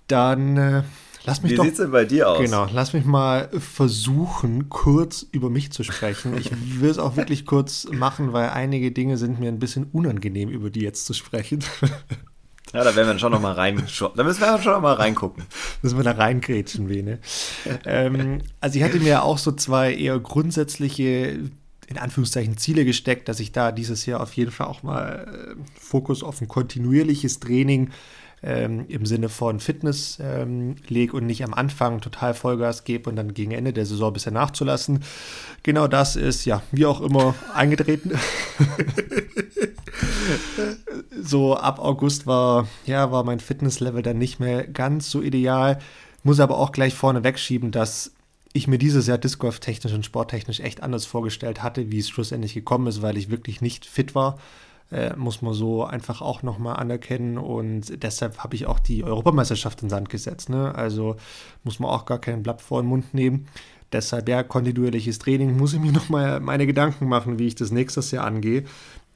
[0.08, 0.84] Dann äh,
[1.26, 2.40] Lass mich Wie doch, sieht es denn bei dir aus?
[2.40, 6.36] Genau, lass mich mal versuchen, kurz über mich zu sprechen.
[6.38, 10.50] Ich will es auch wirklich kurz machen, weil einige Dinge sind mir ein bisschen unangenehm,
[10.50, 11.64] über die jetzt zu sprechen.
[12.74, 13.76] Ja, da werden wir schon noch mal rein,
[14.16, 15.44] da müssen wir schon noch mal reingucken.
[15.82, 17.20] Müssen wir da reingrätschen, Bene.
[17.86, 21.40] ähm, also ich hatte mir auch so zwei eher grundsätzliche
[21.88, 25.80] in Anführungszeichen Ziele gesteckt, dass ich da dieses Jahr auf jeden Fall auch mal äh,
[25.80, 27.90] Fokus auf ein kontinuierliches Training
[28.44, 33.16] ähm, im Sinne von Fitness ähm, lege und nicht am Anfang total Vollgas gebe und
[33.16, 35.04] dann gegen Ende der Saison ein bisschen nachzulassen.
[35.64, 38.12] Genau das ist ja wie auch immer eingetreten.
[41.22, 45.80] so ab August war, ja, war mein Fitnesslevel dann nicht mehr ganz so ideal.
[46.24, 48.12] Muss aber auch gleich vorne wegschieben, dass
[48.54, 52.10] ich mir dieses Jahr Disc Golf technisch und sporttechnisch echt anders vorgestellt hatte, wie es
[52.10, 54.38] schlussendlich gekommen ist, weil ich wirklich nicht fit war
[54.92, 57.38] äh, muss man so einfach auch nochmal anerkennen.
[57.38, 60.50] Und deshalb habe ich auch die Europameisterschaft in Sand gesetzt.
[60.50, 60.76] Ne?
[60.76, 61.16] Also
[61.64, 63.48] muss man auch gar kein Blatt vor den Mund nehmen.
[63.92, 68.12] Deshalb, ja, kontinuierliches Training, muss ich mir nochmal meine Gedanken machen, wie ich das nächstes
[68.12, 68.64] Jahr angehe.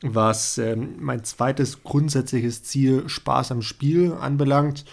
[0.02, 4.86] Was ähm, mein zweites grundsätzliches Ziel, Spaß am Spiel, anbelangt.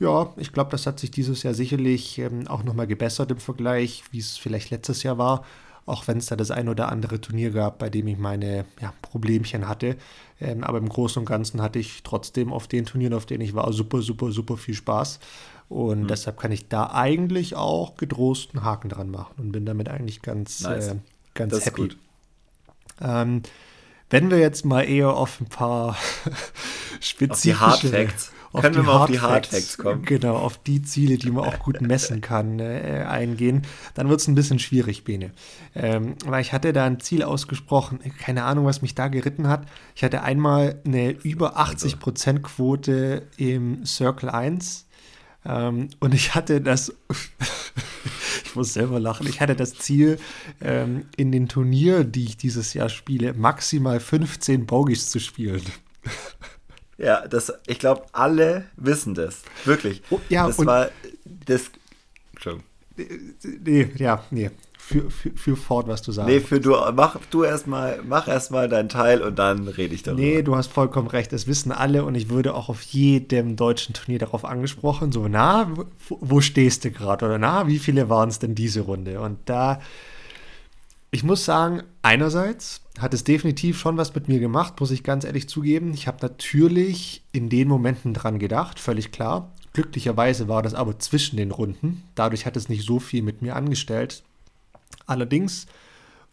[0.00, 4.04] Ja, ich glaube, das hat sich dieses Jahr sicherlich ähm, auch nochmal gebessert im Vergleich,
[4.10, 5.44] wie es vielleicht letztes Jahr war
[5.88, 8.92] auch wenn es da das ein oder andere Turnier gab, bei dem ich meine ja,
[9.02, 9.96] Problemchen hatte.
[10.40, 13.54] Ähm, aber im Großen und Ganzen hatte ich trotzdem auf den Turnieren, auf denen ich
[13.54, 15.18] war, super, super, super viel Spaß.
[15.68, 16.08] Und mhm.
[16.08, 20.22] deshalb kann ich da eigentlich auch getrost einen Haken dran machen und bin damit eigentlich
[20.22, 20.88] ganz, nice.
[20.88, 20.96] äh,
[21.34, 21.90] ganz das happy.
[23.00, 23.42] Ähm,
[24.10, 25.96] wenn wir jetzt mal eher auf ein paar
[27.00, 27.64] spezifische...
[27.66, 30.02] Auf die Hard Facts auf Können wir mal auf die Hard Facts kommen?
[30.04, 33.62] Genau, auf die Ziele, die man auch gut messen kann, äh, eingehen.
[33.94, 35.32] Dann wird es ein bisschen schwierig, Bene.
[35.74, 39.66] Ähm, weil ich hatte da ein Ziel ausgesprochen, keine Ahnung, was mich da geritten hat.
[39.94, 44.86] Ich hatte einmal eine über 80% Quote im Circle 1
[45.44, 46.94] ähm, und ich hatte das,
[48.44, 50.18] ich muss selber lachen, ich hatte das Ziel,
[50.60, 55.62] ähm, in den Turnier, die ich dieses Jahr spiele, maximal 15 Bogies zu spielen.
[56.98, 59.42] Ja, das, ich glaube, alle wissen das.
[59.64, 60.02] Wirklich.
[60.10, 60.88] Oh, ja, das war
[61.24, 61.70] das.
[62.32, 62.64] Entschuldigung.
[63.64, 64.50] nee, ja, nee.
[64.76, 66.30] Für, für, für fort, was du sagst.
[66.30, 70.22] Nee, für du, mach du erstmal, mach erstmal deinen Teil und dann rede ich darüber.
[70.22, 73.92] Nee, du hast vollkommen recht, das wissen alle und ich würde auch auf jedem deutschen
[73.92, 75.70] Turnier darauf angesprochen, so, na,
[76.08, 77.26] wo, wo stehst du gerade?
[77.26, 79.20] Oder na, wie viele waren es denn diese Runde?
[79.20, 79.82] Und da,
[81.10, 85.24] ich muss sagen, einerseits hat es definitiv schon was mit mir gemacht, muss ich ganz
[85.24, 85.94] ehrlich zugeben.
[85.94, 89.52] Ich habe natürlich in den Momenten dran gedacht, völlig klar.
[89.72, 92.02] Glücklicherweise war das aber zwischen den Runden.
[92.14, 94.22] Dadurch hat es nicht so viel mit mir angestellt.
[95.06, 95.66] Allerdings,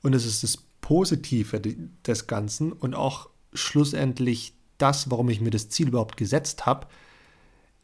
[0.01, 1.61] und es ist das Positive
[2.05, 6.87] des Ganzen und auch schlussendlich das, warum ich mir das Ziel überhaupt gesetzt habe,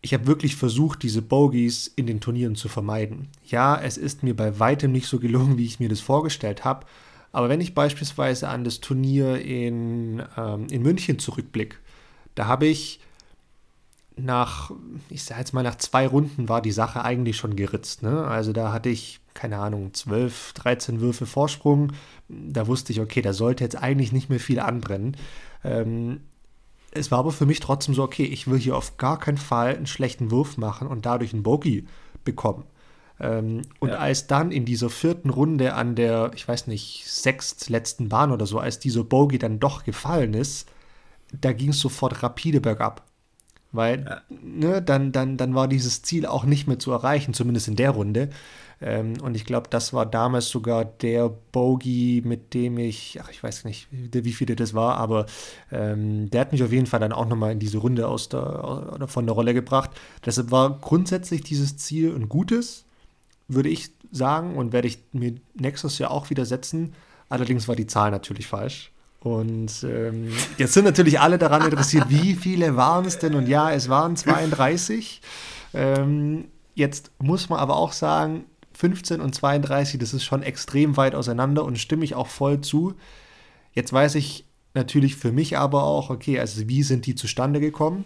[0.02, 3.28] ich habe wirklich versucht, diese Bogies in den Turnieren zu vermeiden.
[3.46, 6.86] Ja, es ist mir bei weitem nicht so gelungen, wie ich mir das vorgestellt habe.
[7.32, 11.78] Aber wenn ich beispielsweise an das Turnier in, ähm, in München zurückblicke,
[12.36, 13.00] da habe ich
[14.18, 14.72] nach,
[15.10, 18.04] ich sage jetzt mal, nach zwei Runden war die Sache eigentlich schon geritzt.
[18.04, 18.26] Ne?
[18.26, 21.94] Also da hatte ich, keine Ahnung, 12, 13 Würfe Vorsprung.
[22.28, 25.16] Da wusste ich, okay, da sollte jetzt eigentlich nicht mehr viel anbrennen.
[25.64, 26.22] Ähm,
[26.91, 29.75] es war aber für mich trotzdem so, okay, ich will hier auf gar keinen Fall
[29.75, 31.86] einen schlechten Wurf machen und dadurch einen Bogey
[32.23, 32.65] bekommen.
[33.19, 33.95] Ähm, und ja.
[33.95, 38.60] als dann in dieser vierten Runde an der, ich weiß nicht, sechstletzten Bahn oder so,
[38.60, 40.67] als dieser Bogey dann doch gefallen ist,
[41.32, 43.06] da ging es sofort rapide bergab.
[43.71, 44.21] Weil ja.
[44.29, 47.91] ne, dann, dann, dann war dieses Ziel auch nicht mehr zu erreichen, zumindest in der
[47.91, 48.29] Runde.
[48.81, 53.41] Ähm, und ich glaube, das war damals sogar der Bogey, mit dem ich, ach, ich
[53.41, 55.27] weiß nicht, wie viele das war, aber
[55.71, 58.91] ähm, der hat mich auf jeden Fall dann auch nochmal in diese Runde aus der,
[58.93, 59.91] oder von der Rolle gebracht.
[60.25, 62.86] Deshalb war grundsätzlich dieses Ziel ein gutes,
[63.47, 66.93] würde ich sagen, und werde ich mir nächstes Jahr auch wieder setzen.
[67.29, 68.90] Allerdings war die Zahl natürlich falsch.
[69.23, 73.36] Und ähm, jetzt sind natürlich alle daran interessiert, wie viele waren es denn?
[73.36, 75.21] Und ja, es waren 32.
[75.75, 81.13] Ähm, jetzt muss man aber auch sagen, 15 und 32, das ist schon extrem weit
[81.13, 82.95] auseinander und stimme ich auch voll zu.
[83.73, 88.05] Jetzt weiß ich natürlich für mich aber auch, okay, also wie sind die zustande gekommen?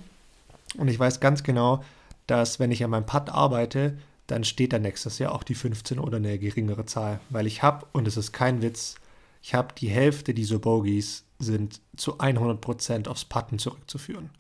[0.78, 1.82] Und ich weiß ganz genau,
[2.28, 3.98] dass wenn ich an meinem Putt arbeite,
[4.28, 7.22] dann steht da nächstes Jahr auch die 15 oder eine geringere Zahl.
[7.30, 8.96] Weil ich habe, und es ist kein Witz,
[9.46, 14.32] ich habe die Hälfte dieser Bogies sind zu 100% aufs Putten zurückzuführen.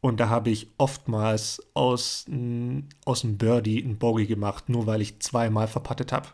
[0.00, 2.24] Und da habe ich oftmals aus,
[3.04, 6.28] aus dem Birdie ein Bogey gemacht, nur weil ich zweimal verpattet habe.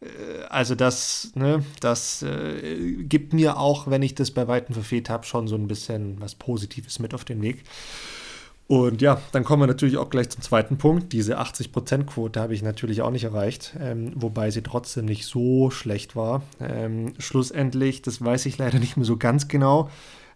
[0.00, 5.08] Äh, also das, ne, das äh, gibt mir auch, wenn ich das bei Weitem verfehlt
[5.08, 7.62] habe, schon so ein bisschen was Positives mit auf den Weg.
[8.68, 11.14] Und ja, dann kommen wir natürlich auch gleich zum zweiten Punkt.
[11.14, 16.14] Diese 80%-Quote habe ich natürlich auch nicht erreicht, ähm, wobei sie trotzdem nicht so schlecht
[16.14, 16.42] war.
[16.60, 19.88] Ähm, schlussendlich, das weiß ich leider nicht mehr so ganz genau,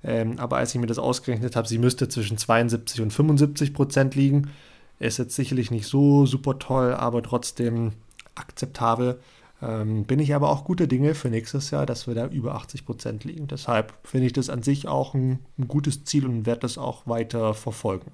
[0.02, 4.14] ähm, aber als ich mir das ausgerechnet habe, sie müsste zwischen 72 und 75 Prozent
[4.14, 4.50] liegen.
[4.98, 7.92] Ist jetzt sicherlich nicht so super toll, aber trotzdem
[8.34, 9.20] akzeptabel.
[9.62, 12.85] Ähm, bin ich aber auch guter Dinge für nächstes Jahr, dass wir da über 80
[12.85, 13.46] Prozent liegen.
[13.46, 17.07] Deshalb finde ich das an sich auch ein, ein gutes Ziel und werde das auch
[17.07, 18.11] weiter verfolgen.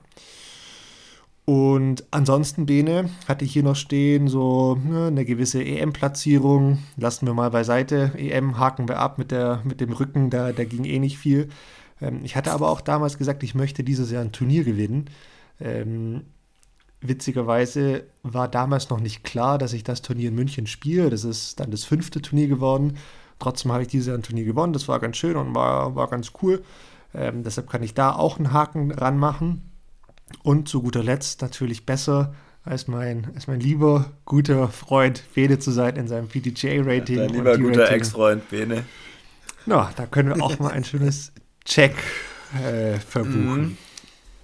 [1.47, 6.77] Und ansonsten, Bene, hatte ich hier noch stehen, so ne, eine gewisse EM-Platzierung.
[6.99, 8.13] Lassen wir mal beiseite.
[8.19, 11.49] EM haken wir ab mit, der, mit dem Rücken, da, da ging eh nicht viel.
[12.03, 15.07] Ähm, ich hatte aber auch damals gesagt, ich möchte dieses Jahr ein Turnier gewinnen.
[15.59, 16.25] Ähm,
[17.01, 21.11] Witzigerweise war damals noch nicht klar, dass ich das Turnier in München spiele.
[21.11, 22.97] Das ist dann das fünfte Turnier geworden.
[23.39, 24.73] Trotzdem habe ich dieses Jahr ein Turnier gewonnen.
[24.73, 26.63] Das war ganz schön und war, war ganz cool.
[27.15, 29.71] Ähm, deshalb kann ich da auch einen Haken ranmachen.
[30.43, 32.35] Und zu guter Letzt natürlich besser
[32.65, 37.17] als mein, als mein lieber, guter Freund Bene zu sein in seinem PDJ-Rating.
[37.17, 38.85] Dein lieber, guter Ex-Freund Bene.
[39.67, 41.33] Na, da können wir auch mal ein schönes
[41.65, 41.95] Check
[42.63, 43.79] äh, verbuchen.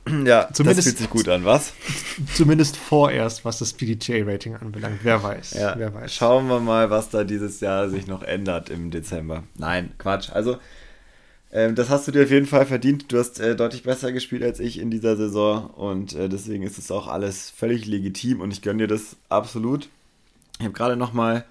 [0.25, 1.73] Ja, zumindest, das fühlt sich gut an, was?
[2.35, 5.01] Zumindest vorerst, was das PDJ-Rating anbelangt.
[5.03, 5.75] Wer weiß, ja.
[5.79, 6.13] wer weiß.
[6.13, 9.45] Schauen wir mal, was da dieses Jahr sich noch ändert im Dezember.
[9.57, 10.31] Nein, Quatsch.
[10.31, 10.59] Also,
[11.53, 13.11] ähm, das hast du dir auf jeden Fall verdient.
[13.13, 16.79] Du hast äh, deutlich besser gespielt als ich in dieser Saison und äh, deswegen ist
[16.79, 19.89] es auch alles völlig legitim und ich gönne dir das absolut.
[20.59, 21.45] Ich habe gerade noch mal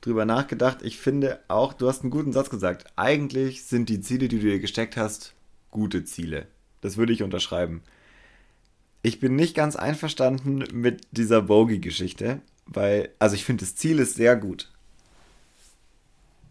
[0.00, 0.78] drüber nachgedacht.
[0.82, 2.86] Ich finde auch, du hast einen guten Satz gesagt.
[2.96, 5.34] Eigentlich sind die Ziele, die du dir gesteckt hast,
[5.70, 6.46] gute Ziele.
[6.80, 7.82] Das würde ich unterschreiben
[9.02, 14.14] ich bin nicht ganz einverstanden mit dieser Bogey-Geschichte, weil, also ich finde, das Ziel ist
[14.14, 14.70] sehr gut.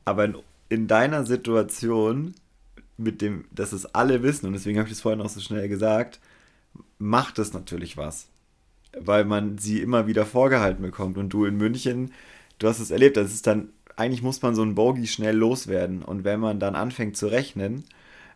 [0.05, 0.37] Aber in,
[0.69, 2.33] in, deiner Situation,
[2.97, 5.69] mit dem, dass es alle wissen, und deswegen habe ich es vorhin auch so schnell
[5.69, 6.19] gesagt,
[6.97, 8.27] macht es natürlich was.
[8.97, 11.17] Weil man sie immer wieder vorgehalten bekommt.
[11.17, 12.11] Und du in München,
[12.57, 16.01] du hast es erlebt, das ist dann, eigentlich muss man so ein Bogey schnell loswerden.
[16.01, 17.83] Und wenn man dann anfängt zu rechnen,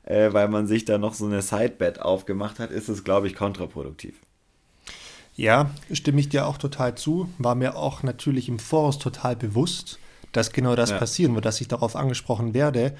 [0.03, 3.35] äh, weil man sich da noch so eine Sidebet aufgemacht hat, ist es, glaube ich,
[3.35, 4.15] kontraproduktiv.
[5.35, 7.29] Ja, stimme ich dir auch total zu.
[7.39, 9.99] War mir auch natürlich im Voraus total bewusst,
[10.31, 10.97] dass genau das ja.
[10.97, 12.95] passieren wird, dass ich darauf angesprochen werde.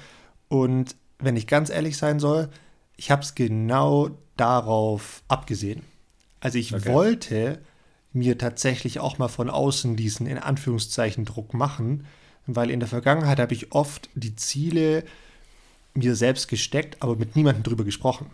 [0.48, 2.48] Und wenn ich ganz ehrlich sein soll,
[2.96, 5.82] ich habe es genau darauf abgesehen.
[6.40, 6.92] Also ich okay.
[6.92, 7.58] wollte
[8.12, 12.06] mir tatsächlich auch mal von außen diesen in Anführungszeichen Druck machen,
[12.46, 15.04] weil in der Vergangenheit habe ich oft die Ziele
[15.94, 18.26] mir selbst gesteckt, aber mit niemandem drüber gesprochen.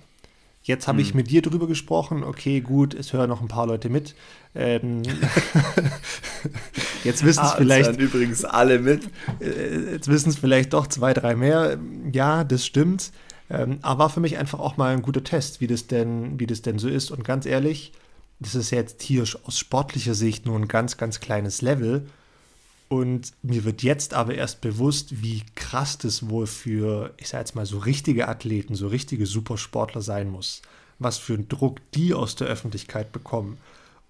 [0.62, 1.04] Jetzt habe hm.
[1.04, 2.22] ich mit dir drüber gesprochen.
[2.22, 4.14] Okay, gut, es hören noch ein paar Leute mit.
[4.54, 5.02] Ähm,
[7.04, 7.98] jetzt wissen es ah, vielleicht.
[7.98, 9.08] übrigens alle mit.
[9.40, 11.78] Äh, jetzt wissen es vielleicht doch zwei, drei mehr.
[12.12, 13.10] Ja, das stimmt.
[13.48, 16.46] Ähm, aber war für mich einfach auch mal ein guter Test, wie das denn, wie
[16.46, 17.10] das denn so ist.
[17.10, 17.92] Und ganz ehrlich,
[18.38, 22.06] das ist jetzt hier aus sportlicher Sicht nur ein ganz, ganz kleines Level.
[22.90, 27.54] Und mir wird jetzt aber erst bewusst, wie krass das wohl für, ich sage jetzt
[27.54, 30.60] mal, so richtige Athleten, so richtige Supersportler sein muss.
[30.98, 33.58] Was für einen Druck die aus der Öffentlichkeit bekommen.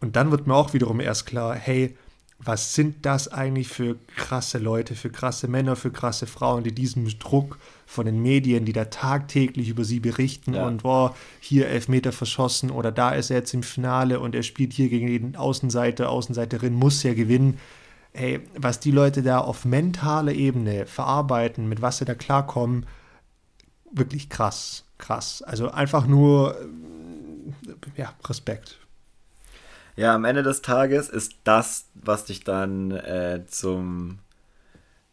[0.01, 1.95] Und dann wird mir auch wiederum erst klar, hey,
[2.39, 7.07] was sind das eigentlich für krasse Leute, für krasse Männer, für krasse Frauen, die diesen
[7.19, 10.67] Druck von den Medien, die da tagtäglich über sie berichten ja.
[10.67, 14.43] und boah, hier elf Meter verschossen oder da ist er jetzt im Finale und er
[14.43, 17.59] spielt hier gegen den Außenseiter, Außenseiterin, muss ja gewinnen
[18.13, 22.87] hey, was die Leute da auf mentaler Ebene verarbeiten, mit was sie da klarkommen,
[23.93, 25.43] wirklich krass, krass.
[25.43, 26.57] Also einfach nur,
[27.97, 28.79] ja, Respekt.
[29.97, 34.19] Ja, am Ende des Tages ist das, was dich dann äh, zum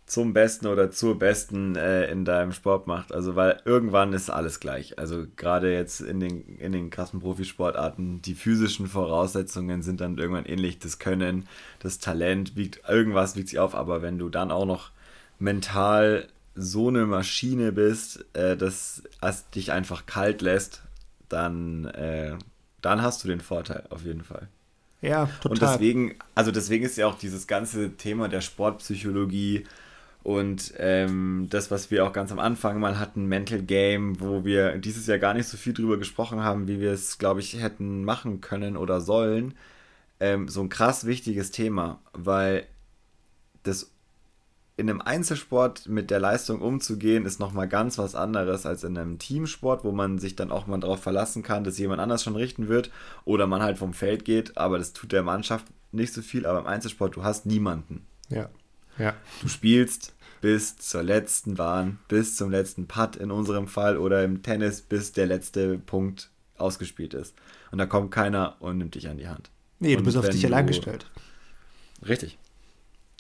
[0.08, 3.14] zum Besten oder zur Besten äh, in deinem Sport macht.
[3.14, 4.98] Also, weil irgendwann ist alles gleich.
[4.98, 10.46] Also, gerade jetzt in den, in den krassen Profisportarten, die physischen Voraussetzungen sind dann irgendwann
[10.46, 10.80] ähnlich.
[10.80, 11.48] Das Können,
[11.80, 13.76] das Talent, wiegt, irgendwas wiegt sich auf.
[13.76, 14.92] Aber wenn du dann auch noch
[15.40, 20.84] mental so eine Maschine bist, äh, dass es dich einfach kalt lässt,
[21.28, 22.38] dann, äh,
[22.82, 24.48] dann hast du den Vorteil auf jeden Fall.
[25.02, 25.52] Ja, total.
[25.52, 29.66] Und deswegen, also deswegen ist ja auch dieses ganze Thema der Sportpsychologie,
[30.24, 34.78] und ähm, das, was wir auch ganz am Anfang mal hatten, Mental Game, wo wir
[34.78, 38.04] dieses Jahr gar nicht so viel drüber gesprochen haben, wie wir es, glaube ich, hätten
[38.04, 39.54] machen können oder sollen,
[40.20, 42.66] ähm, so ein krass wichtiges Thema, weil
[43.64, 43.92] das
[44.76, 49.18] in einem Einzelsport mit der Leistung umzugehen, ist nochmal ganz was anderes als in einem
[49.18, 52.68] Teamsport, wo man sich dann auch mal darauf verlassen kann, dass jemand anders schon richten
[52.68, 52.92] wird
[53.26, 56.60] oder man halt vom Feld geht, aber das tut der Mannschaft nicht so viel, aber
[56.60, 58.06] im Einzelsport, du hast niemanden.
[58.30, 58.50] Ja.
[58.98, 59.16] Ja.
[59.42, 64.44] Du spielst bis zur letzten Bahn, bis zum letzten Putt in unserem Fall oder im
[64.44, 67.36] Tennis, bis der letzte Punkt ausgespielt ist.
[67.72, 69.50] Und da kommt keiner und nimmt dich an die Hand.
[69.80, 71.10] Nee, du bist auf dich allein gestellt.
[72.08, 72.38] Richtig.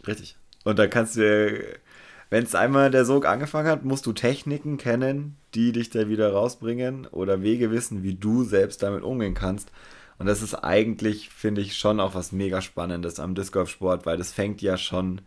[0.05, 0.37] Richtig.
[0.63, 1.77] Und da kannst du,
[2.29, 6.31] wenn es einmal der Sog angefangen hat, musst du Techniken kennen, die dich da wieder
[6.31, 9.71] rausbringen oder Wege wissen, wie du selbst damit umgehen kannst.
[10.17, 14.05] Und das ist eigentlich, finde ich, schon auch was mega Spannendes am Disc Golf Sport,
[14.05, 15.21] weil das fängt ja schon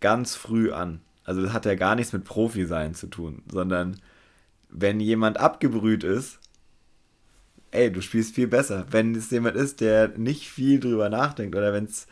[0.00, 1.00] ganz früh an.
[1.24, 4.00] Also das hat ja gar nichts mit Profi-Sein zu tun, sondern
[4.68, 6.38] wenn jemand abgebrüht ist,
[7.70, 8.86] ey, du spielst viel besser.
[8.90, 12.06] Wenn es jemand ist, der nicht viel drüber nachdenkt oder wenn es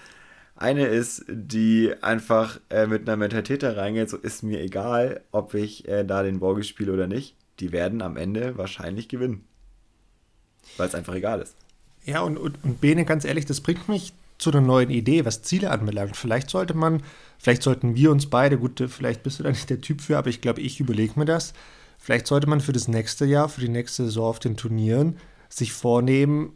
[0.56, 5.54] eine ist, die einfach äh, mit einer Mentalität da reingeht, so ist mir egal, ob
[5.54, 9.44] ich äh, da den Bogey spiele oder nicht, die werden am Ende wahrscheinlich gewinnen.
[10.76, 11.56] Weil es einfach egal ist.
[12.04, 15.42] Ja, und, und, und Bene, ganz ehrlich, das bringt mich zu einer neuen Idee, was
[15.42, 16.16] Ziele anbelangt.
[16.16, 17.04] Vielleicht sollte man,
[17.38, 20.28] vielleicht sollten wir uns beide, gut, vielleicht bist du da nicht der Typ für, aber
[20.28, 21.52] ich glaube, ich überlege mir das.
[21.98, 25.18] Vielleicht sollte man für das nächste Jahr, für die nächste Saison auf den Turnieren
[25.48, 26.54] sich vornehmen,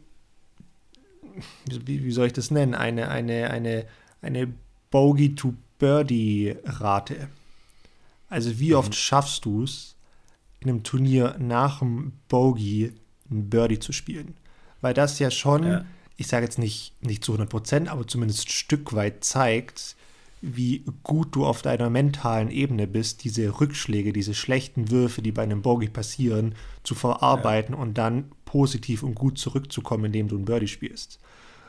[1.65, 3.85] wie, wie soll ich das nennen, eine, eine, eine,
[4.21, 4.53] eine
[4.91, 7.29] Bogey-to-Birdie-Rate.
[8.27, 8.75] Also wie mhm.
[8.75, 9.95] oft schaffst du es,
[10.59, 12.91] in einem Turnier nach dem Bogey
[13.31, 14.35] ein Birdie zu spielen?
[14.81, 15.85] Weil das ja schon ja
[16.19, 19.95] ich sage jetzt nicht, nicht zu 100 Prozent, aber zumindest ein Stück weit zeigt,
[20.41, 25.43] wie gut du auf deiner mentalen Ebene bist, diese Rückschläge, diese schlechten Würfe, die bei
[25.43, 27.81] einem Bogey passieren, zu verarbeiten ja.
[27.81, 31.19] und dann positiv und gut zurückzukommen, indem du ein Birdie spielst.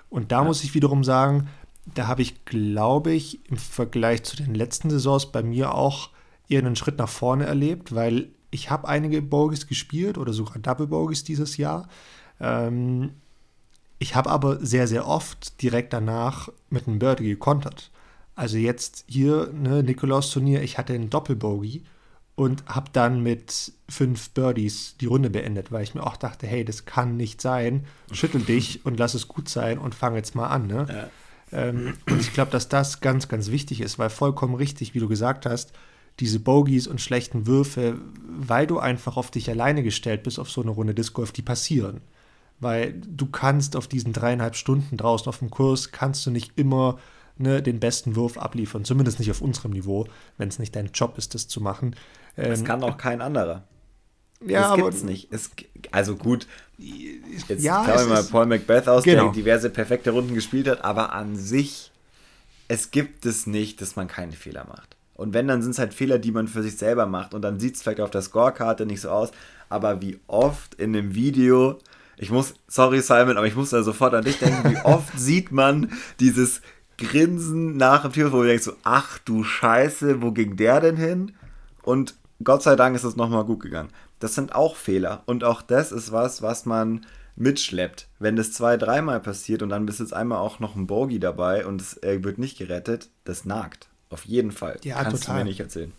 [0.09, 0.45] Und da ja.
[0.45, 1.49] muss ich wiederum sagen,
[1.95, 6.11] da habe ich, glaube ich, im Vergleich zu den letzten Saisons bei mir auch
[6.49, 10.89] eher einen Schritt nach vorne erlebt, weil ich habe einige Bogies gespielt oder sogar Double
[10.89, 11.89] Bogies dieses Jahr.
[12.41, 13.13] Ähm,
[14.01, 17.91] ich habe aber sehr, sehr oft direkt danach mit einem Birdie gekontert.
[18.35, 21.85] Also jetzt hier, ne, Nikolaus-Turnier, ich hatte einen Doppelbogey
[22.35, 26.65] und habe dann mit fünf Birdies die Runde beendet, weil ich mir auch dachte, hey,
[26.65, 27.85] das kann nicht sein.
[28.11, 30.67] Schüttel dich und lass es gut sein und fang jetzt mal an.
[30.67, 30.87] Ne?
[31.53, 31.59] Ja.
[31.69, 35.09] Ähm, und ich glaube, dass das ganz, ganz wichtig ist, weil vollkommen richtig, wie du
[35.09, 35.75] gesagt hast,
[36.21, 40.63] diese Bogies und schlechten Würfe, weil du einfach auf dich alleine gestellt bist auf so
[40.63, 42.01] eine Runde Disc Golf, die passieren
[42.61, 46.99] Weil du kannst auf diesen dreieinhalb Stunden draußen auf dem Kurs, kannst du nicht immer
[47.39, 48.85] ne, den besten Wurf abliefern.
[48.85, 50.07] Zumindest nicht auf unserem Niveau,
[50.37, 51.97] wenn es nicht dein Job ist, das zu machen.
[52.37, 53.65] Das ähm, kann auch kein anderer.
[54.47, 55.33] Ja, das aber, gibt's nicht.
[55.33, 55.51] Es,
[55.91, 56.47] also gut,
[56.79, 59.25] jetzt ja, kann man mal Paul Macbeth aus, genau.
[59.25, 61.91] der diverse perfekte Runden gespielt hat, aber an sich,
[62.69, 64.97] es gibt es nicht, dass man keine Fehler macht.
[65.15, 67.35] Und wenn, dann sind es halt Fehler, die man für sich selber macht.
[67.35, 69.33] Und dann sieht es vielleicht auf der Scorekarte nicht so aus.
[69.69, 71.79] Aber wie oft in einem Video,
[72.21, 75.53] ich muss, sorry Simon, aber ich muss da sofort an dich denken, wie oft sieht
[75.53, 75.91] man
[76.21, 76.61] dieses
[76.99, 80.97] Grinsen nach dem Tür, wo du denkst so, ach du Scheiße, wo ging der denn
[80.97, 81.33] hin?
[81.83, 82.15] Und
[82.45, 83.89] Gott sei Dank ist es nochmal gut gegangen.
[84.19, 85.23] Das sind auch Fehler.
[85.25, 87.07] Und auch das ist was, was man
[87.37, 88.07] mitschleppt.
[88.19, 91.65] Wenn das zwei, dreimal passiert und dann bist jetzt einmal auch noch ein Bogie dabei
[91.65, 93.89] und es wird nicht gerettet, das nagt.
[94.11, 94.77] Auf jeden Fall.
[94.85, 95.37] Ja, Kannst total.
[95.37, 95.93] du mir nicht erzählen.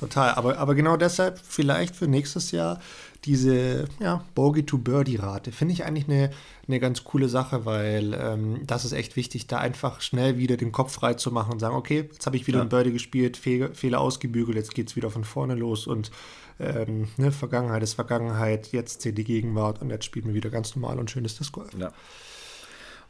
[0.00, 2.80] Total, aber, aber genau deshalb vielleicht für nächstes Jahr
[3.26, 5.52] diese ja, Bogey-to-Birdie-Rate.
[5.52, 6.30] Finde ich eigentlich eine,
[6.66, 10.72] eine ganz coole Sache, weil ähm, das ist echt wichtig, da einfach schnell wieder den
[10.72, 12.62] Kopf frei zu machen und sagen, okay, jetzt habe ich wieder ja.
[12.62, 16.10] ein Birdie gespielt, Fe Fehler ausgebügelt, jetzt geht es wieder von vorne los und
[16.58, 20.74] ähm, ne, Vergangenheit ist Vergangenheit, jetzt zählt die Gegenwart und jetzt spielen wir wieder ganz
[20.74, 21.74] normal und schön ist das Golf.
[21.78, 21.92] Ja.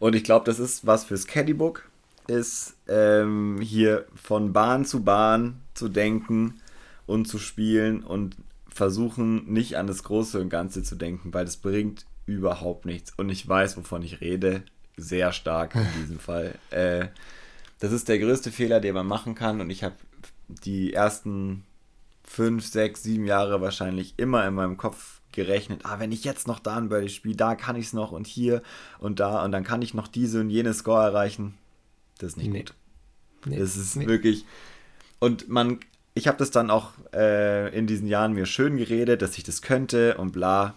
[0.00, 1.88] Und ich glaube, das ist was fürs Caddybook
[2.26, 6.60] ist, ähm, hier von Bahn zu Bahn zu denken
[7.10, 8.36] und zu spielen und
[8.68, 13.12] versuchen, nicht an das Große und Ganze zu denken, weil das bringt überhaupt nichts.
[13.16, 14.62] Und ich weiß, wovon ich rede,
[14.96, 16.54] sehr stark in diesem Fall.
[16.70, 17.08] Äh,
[17.80, 19.60] das ist der größte Fehler, den man machen kann.
[19.60, 19.96] Und ich habe
[20.48, 21.64] die ersten
[22.22, 26.60] fünf, sechs, sieben Jahre wahrscheinlich immer in meinem Kopf gerechnet, ah, wenn ich jetzt noch
[26.60, 28.62] da ein Birdie spiele, da kann ich es noch und hier
[28.98, 31.54] und da und dann kann ich noch diese und jene Score erreichen.
[32.18, 32.58] Das ist nicht nee.
[32.58, 32.74] gut.
[33.46, 33.58] Nee.
[33.58, 34.06] Das ist nee.
[34.06, 34.44] wirklich.
[35.18, 35.80] Und man,
[36.14, 39.62] ich habe das dann auch äh, in diesen Jahren mir schön geredet, dass ich das
[39.62, 40.74] könnte und bla.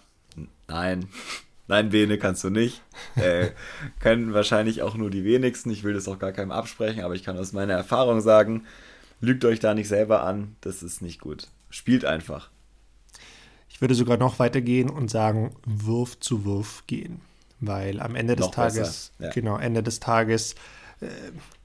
[0.68, 1.08] Nein.
[1.68, 2.82] Nein, Bene kannst du nicht.
[3.16, 3.52] Äh,
[4.00, 5.70] können wahrscheinlich auch nur die wenigsten.
[5.72, 8.66] Ich will das auch gar keinem absprechen, aber ich kann aus meiner Erfahrung sagen,
[9.22, 10.58] lügt euch da nicht selber an.
[10.60, 11.48] Das ist nicht gut.
[11.70, 12.50] Spielt einfach.
[13.70, 17.22] Ich würde sogar noch weitergehen und sagen, Wurf zu Wurf gehen.
[17.62, 19.30] Weil am Ende des noch Tages, ja.
[19.30, 20.56] genau, Ende des Tages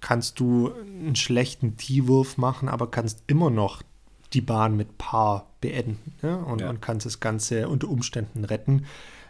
[0.01, 3.82] kannst du einen schlechten Tee-Wurf machen, aber kannst immer noch
[4.32, 6.39] die Bahn mit Paar beenden ne?
[6.39, 6.68] und, ja.
[6.68, 8.86] und, kannst das Ganze unter Umständen retten.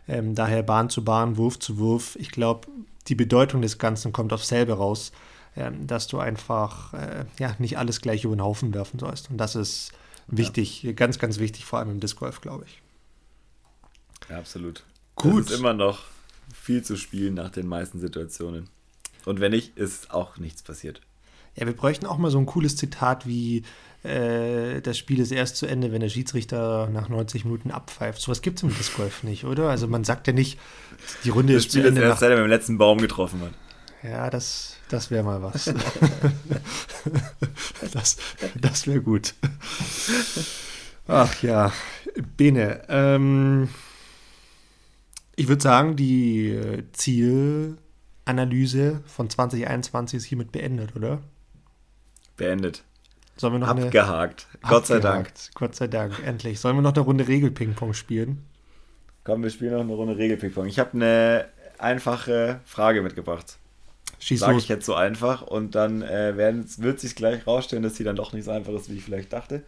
[0.08, 2.16] Ähm, daher Bahn zu Bahn, Wurf zu Wurf.
[2.16, 2.68] Ich glaube,
[3.06, 5.12] die Bedeutung des Ganzen kommt auf selber raus,
[5.56, 9.30] ähm, dass du einfach äh, ja, nicht alles gleich über den Haufen werfen sollst.
[9.30, 9.92] Und das ist
[10.26, 10.92] wichtig, ja.
[10.92, 12.82] ganz, ganz wichtig, vor allem im Disc Golf, glaube ich.
[14.28, 14.84] Ja, absolut.
[15.14, 15.44] Gut.
[15.44, 16.04] Es ist immer noch
[16.54, 18.68] viel zu spielen nach den meisten Situationen.
[19.28, 21.02] Und wenn nicht, ist auch nichts passiert.
[21.54, 23.62] Ja, wir bräuchten auch mal so ein cooles Zitat wie
[24.02, 28.22] äh, das Spiel ist erst zu Ende, wenn der Schiedsrichter nach 90 Minuten abpfeift.
[28.22, 29.68] Sowas gibt es im Disc Golf nicht, oder?
[29.68, 30.58] Also man sagt ja nicht,
[31.24, 32.00] die Runde das ist Spiel zu Ende.
[32.00, 33.52] Ist erst, seit er mit dem letzten Baum getroffen hat.
[34.02, 35.64] Ja, das, das wäre mal was.
[37.92, 38.16] das
[38.54, 39.34] das wäre gut.
[41.06, 41.72] Ach ja,
[42.36, 42.82] Bene.
[42.88, 43.68] Ähm,
[45.34, 47.78] ich würde sagen, die äh, Ziel
[48.28, 51.20] Analyse von 2021 ist hiermit beendet, oder?
[52.36, 52.84] Beendet.
[53.36, 54.46] Sollen wir noch Abgehakt.
[54.62, 55.32] Eine, Gott sei Dank.
[55.54, 56.60] Gott sei Dank, endlich.
[56.60, 58.44] Sollen wir noch eine Runde Regel-Ping-Pong spielen?
[59.24, 60.66] Komm, wir spielen noch eine Runde Regel-Ping-Pong.
[60.66, 61.48] Ich habe eine
[61.78, 63.58] einfache Frage mitgebracht.
[64.18, 64.64] Schieß Sag los.
[64.64, 68.16] ich jetzt so einfach und dann äh, werden, wird sich gleich rausstellen, dass sie dann
[68.16, 69.62] doch nicht so einfach ist, wie ich vielleicht dachte.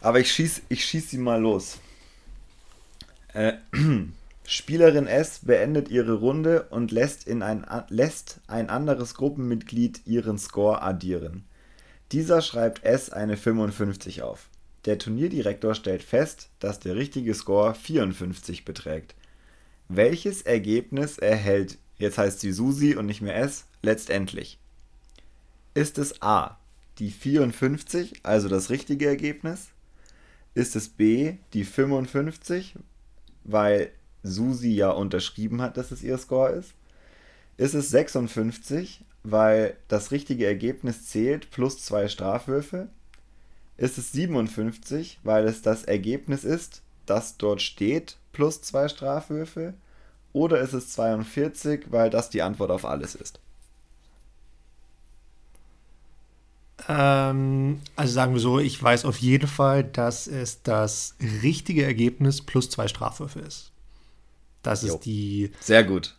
[0.00, 1.78] Aber ich schieße ich schieß sie mal los.
[3.34, 3.54] Äh,
[4.52, 10.82] Spielerin S beendet ihre Runde und lässt, in ein, lässt ein anderes Gruppenmitglied ihren Score
[10.82, 11.46] addieren.
[12.12, 14.50] Dieser schreibt S eine 55 auf.
[14.84, 19.14] Der Turnierdirektor stellt fest, dass der richtige Score 54 beträgt.
[19.88, 24.58] Welches Ergebnis erhält, jetzt heißt sie Susi und nicht mehr S, letztendlich?
[25.72, 26.58] Ist es A,
[26.98, 29.68] die 54, also das richtige Ergebnis?
[30.54, 32.74] Ist es B, die 55,
[33.44, 33.90] weil
[34.22, 36.74] Susi ja unterschrieben hat, dass es ihr Score ist,
[37.56, 42.88] ist es 56, weil das richtige Ergebnis zählt plus zwei Strafwürfe.
[43.76, 49.74] Ist es 57, weil es das Ergebnis ist, das dort steht, plus zwei Strafwürfe.
[50.32, 53.38] Oder ist es 42, weil das die Antwort auf alles ist?
[56.88, 62.40] Ähm, also sagen wir so, ich weiß auf jeden Fall, dass es das richtige Ergebnis
[62.40, 63.71] plus zwei Strafwürfe ist.
[64.62, 64.94] Das jo.
[64.94, 65.50] ist die.
[65.60, 66.16] Sehr gut.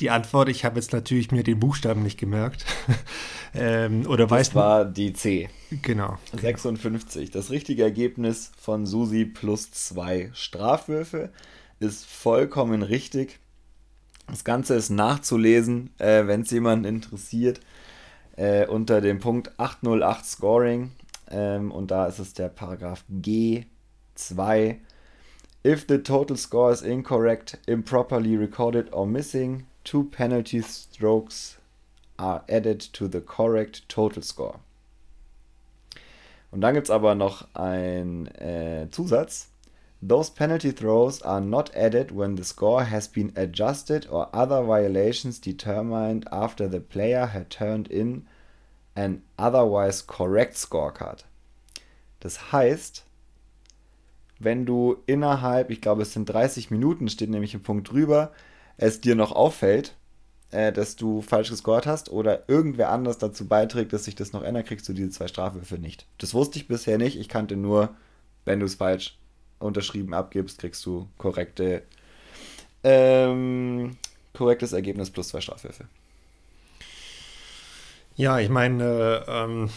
[0.00, 2.66] Die Antwort, ich habe jetzt natürlich mir den Buchstaben nicht gemerkt.
[3.54, 5.48] ähm, oder das weiß war die C.
[5.82, 6.18] Genau.
[6.38, 7.30] 56.
[7.30, 11.30] Das richtige Ergebnis von Susi plus zwei Strafwürfe
[11.80, 13.38] ist vollkommen richtig.
[14.26, 17.60] Das Ganze ist nachzulesen, äh, wenn es jemanden interessiert,
[18.36, 20.92] äh, unter dem Punkt 808 Scoring.
[21.30, 24.76] Ähm, und da ist es der Paragraph G2.
[25.66, 31.56] If the total score is incorrect, improperly recorded or missing, two penalty strokes
[32.20, 34.60] are added to the correct total score.
[36.52, 39.48] Und dann gibt es aber noch einen äh, Zusatz.
[40.00, 45.40] Those penalty throws are not added when the score has been adjusted or other violations
[45.40, 48.28] determined after the player had turned in
[48.94, 51.24] an otherwise correct scorecard.
[52.20, 53.05] Das heißt,
[54.38, 58.32] wenn du innerhalb, ich glaube es sind 30 Minuten, steht nämlich im Punkt drüber,
[58.76, 59.94] es dir noch auffällt,
[60.50, 64.42] äh, dass du falsch gescored hast oder irgendwer anders dazu beiträgt, dass sich das noch
[64.42, 66.06] ändert, kriegst du diese zwei Strafwürfe nicht.
[66.18, 67.18] Das wusste ich bisher nicht.
[67.18, 67.94] Ich kannte nur,
[68.44, 69.18] wenn du es falsch
[69.58, 71.82] unterschrieben abgibst, kriegst du korrekte,
[72.84, 73.96] ähm,
[74.34, 75.86] korrektes Ergebnis plus zwei Strafwürfe.
[78.16, 79.70] Ja, ich meine, ähm,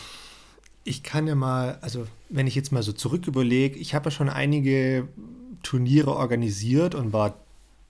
[0.90, 4.12] ich kann ja mal, also wenn ich jetzt mal so zurück überlege, ich habe ja
[4.12, 5.08] schon einige
[5.62, 7.36] Turniere organisiert und war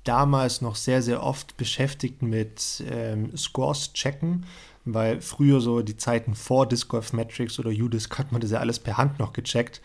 [0.03, 4.45] damals noch sehr, sehr oft beschäftigt mit ähm, Scores checken,
[4.85, 8.59] weil früher so die Zeiten vor Disc Golf Metrics oder UDisc hat man das ja
[8.59, 9.81] alles per Hand noch gecheckt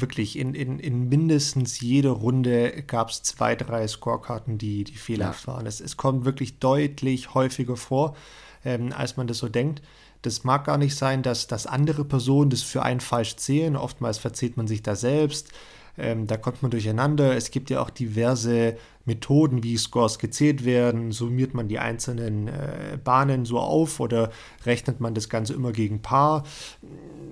[0.00, 5.46] wirklich in, in, in mindestens jeder Runde gab es zwei, drei Scorekarten, die, die fehlerhaft
[5.46, 5.54] ja.
[5.54, 5.66] waren.
[5.66, 8.16] Es, es kommt wirklich deutlich häufiger vor,
[8.64, 9.82] ähm, als man das so denkt.
[10.22, 13.76] Das mag gar nicht sein, dass, dass andere Personen das für einen falsch zählen.
[13.76, 15.50] Oftmals verzählt man sich da selbst.
[15.96, 17.36] Ähm, da kommt man durcheinander.
[17.36, 21.10] Es gibt ja auch diverse Methoden, wie Scores gezählt werden.
[21.10, 24.30] Summiert man die einzelnen äh, Bahnen so auf oder
[24.64, 26.44] rechnet man das Ganze immer gegen Paar?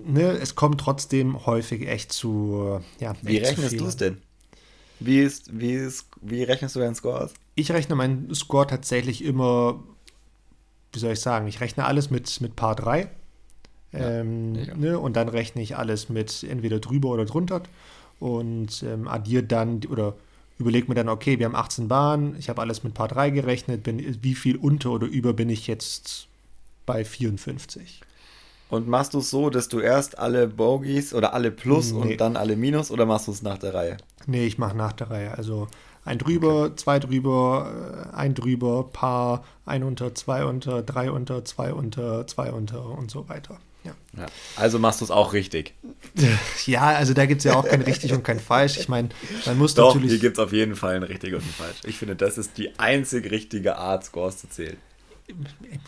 [0.05, 2.81] Ne, es kommt trotzdem häufig echt zu.
[2.99, 4.19] Ja, wie rechnest du es denn?
[4.99, 7.35] Wie, ist, wie, ist, wie rechnest du deinen Score aus?
[7.55, 9.83] Ich rechne meinen Score tatsächlich immer,
[10.97, 13.09] wie soll ich sagen, ich rechne alles mit, mit Paar 3.
[13.93, 17.63] Ja, ähm, ne, und dann rechne ich alles mit entweder drüber oder drunter
[18.19, 20.15] und ähm, addiert dann oder
[20.59, 23.83] überlegt mir dann, okay, wir haben 18 Bahnen, ich habe alles mit Paar 3 gerechnet,
[23.83, 26.27] bin, wie viel unter oder über bin ich jetzt
[26.87, 28.01] bei 54?
[28.69, 32.01] Und machst du es so, dass du erst alle Bogies oder alle Plus nee.
[32.01, 33.97] und dann alle Minus oder machst du es nach der Reihe?
[34.27, 35.37] Nee, ich mache nach der Reihe.
[35.37, 35.69] Also
[36.07, 36.77] ein drüber, okay.
[36.77, 42.53] zwei drüber, äh, ein drüber, Paar, ein unter, zwei unter, drei unter, zwei unter, zwei
[42.53, 43.59] unter und so weiter.
[43.85, 43.93] Ja.
[44.17, 44.27] ja.
[44.57, 45.75] Also machst du es auch richtig.
[46.65, 48.79] Ja, also da gibt es ja auch kein richtig und kein falsch.
[48.79, 49.11] Ich meine,
[49.45, 50.11] man muss Doch, natürlich.
[50.13, 51.77] Hier gibt es auf jeden Fall ein richtig und ein falsch.
[51.85, 54.77] Ich finde, das ist die einzig richtige Art, Scores zu zählen.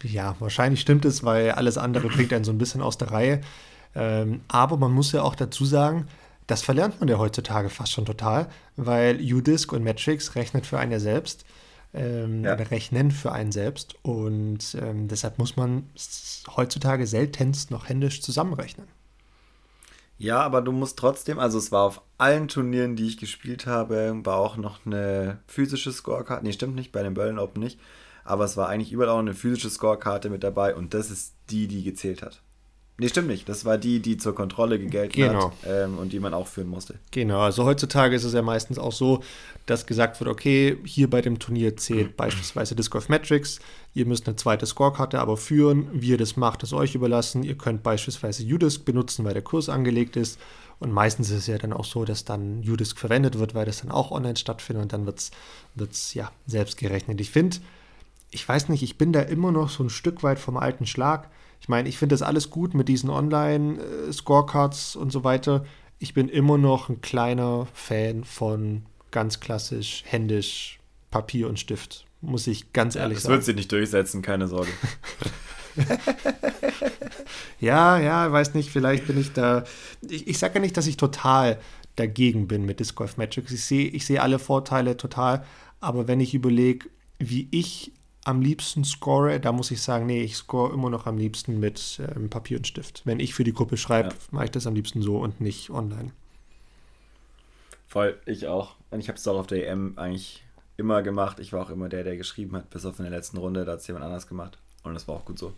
[0.03, 3.41] Ja, wahrscheinlich stimmt es, weil alles andere bringt einen so ein bisschen aus der Reihe.
[3.95, 6.07] Ähm, aber man muss ja auch dazu sagen,
[6.49, 10.93] das verlernt man ja heutzutage fast schon total, weil UDisc und Matrix rechnet für einen
[10.93, 11.45] ja selbst
[11.95, 12.55] ähm, ja.
[12.55, 13.97] rechnen für einen selbst.
[14.03, 15.89] Und ähm, deshalb muss man
[16.57, 18.89] heutzutage seltenst noch händisch zusammenrechnen.
[20.19, 24.21] Ja, aber du musst trotzdem, also es war auf allen Turnieren, die ich gespielt habe,
[24.25, 26.43] war auch noch eine physische Scorecard.
[26.43, 27.79] Nee, stimmt nicht, bei den Berlin Open nicht.
[28.25, 31.69] Aber es war eigentlich überall auch eine physische Scorekarte mit dabei und das ist die,
[31.69, 32.43] die gezählt hat.
[33.01, 33.49] Nee, stimmt nicht.
[33.49, 35.53] Das war die, die zur Kontrolle gegelten genau.
[35.53, 36.95] hat ähm, und die man auch führen musste.
[37.13, 39.23] Genau, also heutzutage ist es ja meistens auch so,
[39.67, 43.61] dass gesagt wird, okay, hier bei dem Turnier zählt beispielsweise Disc Golf Metrics,
[43.95, 47.45] ihr müsst eine zweite Scorekarte aber führen, wie ihr das macht, ist euch überlassen.
[47.45, 50.41] Ihr könnt beispielsweise UDisc benutzen, weil der Kurs angelegt ist
[50.81, 53.81] und meistens ist es ja dann auch so, dass dann UDisc verwendet wird, weil das
[53.81, 57.21] dann auch online stattfindet und dann wird es ja selbst gerechnet.
[57.21, 57.59] Ich finde,
[58.33, 61.31] ich weiß nicht, ich bin da immer noch so ein Stück weit vom alten Schlag
[61.61, 65.65] ich meine, ich finde das alles gut mit diesen Online-Scorecards und so weiter.
[65.99, 70.79] Ich bin immer noch ein kleiner Fan von ganz klassisch, händisch,
[71.11, 72.07] Papier und Stift.
[72.21, 73.33] Muss ich ganz ehrlich ja, das sagen.
[73.33, 74.71] Das wird sich nicht durchsetzen, keine Sorge.
[77.61, 79.65] ja, ja, weiß nicht, vielleicht bin ich da.
[80.09, 81.59] Ich, ich sage ja nicht, dass ich total
[81.97, 83.51] dagegen bin mit Disc Golf Magic.
[83.51, 85.45] Ich sehe ich seh alle Vorteile total,
[85.81, 86.89] aber wenn ich überlege,
[87.19, 87.93] wie ich
[88.29, 91.99] am liebsten score, da muss ich sagen, nee, ich score immer noch am liebsten mit
[92.15, 93.01] ähm, Papier und Stift.
[93.07, 94.15] Wenn ich für die Gruppe schreibe, ja.
[94.33, 96.13] mache ich das am liebsten so und nicht online.
[97.87, 98.77] Voll, ich auch.
[98.91, 100.45] Und ich habe es auch auf der EM eigentlich
[100.77, 101.41] immer gemacht.
[101.41, 103.73] Ich war auch immer der, der geschrieben hat, bis auf in der letzten Runde, da
[103.73, 104.59] hat es jemand anders gemacht.
[104.83, 105.55] Und das war auch gut so.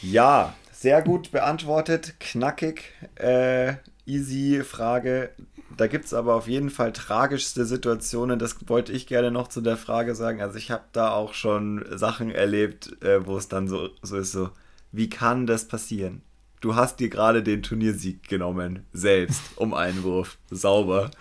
[0.00, 3.74] Ja, sehr gut beantwortet, knackig, äh,
[4.06, 5.30] easy Frage.
[5.78, 8.40] Da gibt es aber auf jeden Fall tragischste Situationen.
[8.40, 10.42] Das wollte ich gerne noch zu der Frage sagen.
[10.42, 14.32] Also ich habe da auch schon Sachen erlebt, äh, wo es dann so, so ist,
[14.32, 14.50] so,
[14.90, 16.22] wie kann das passieren?
[16.60, 20.38] Du hast dir gerade den Turniersieg genommen, selbst, um einen Wurf.
[20.50, 21.12] Sauber.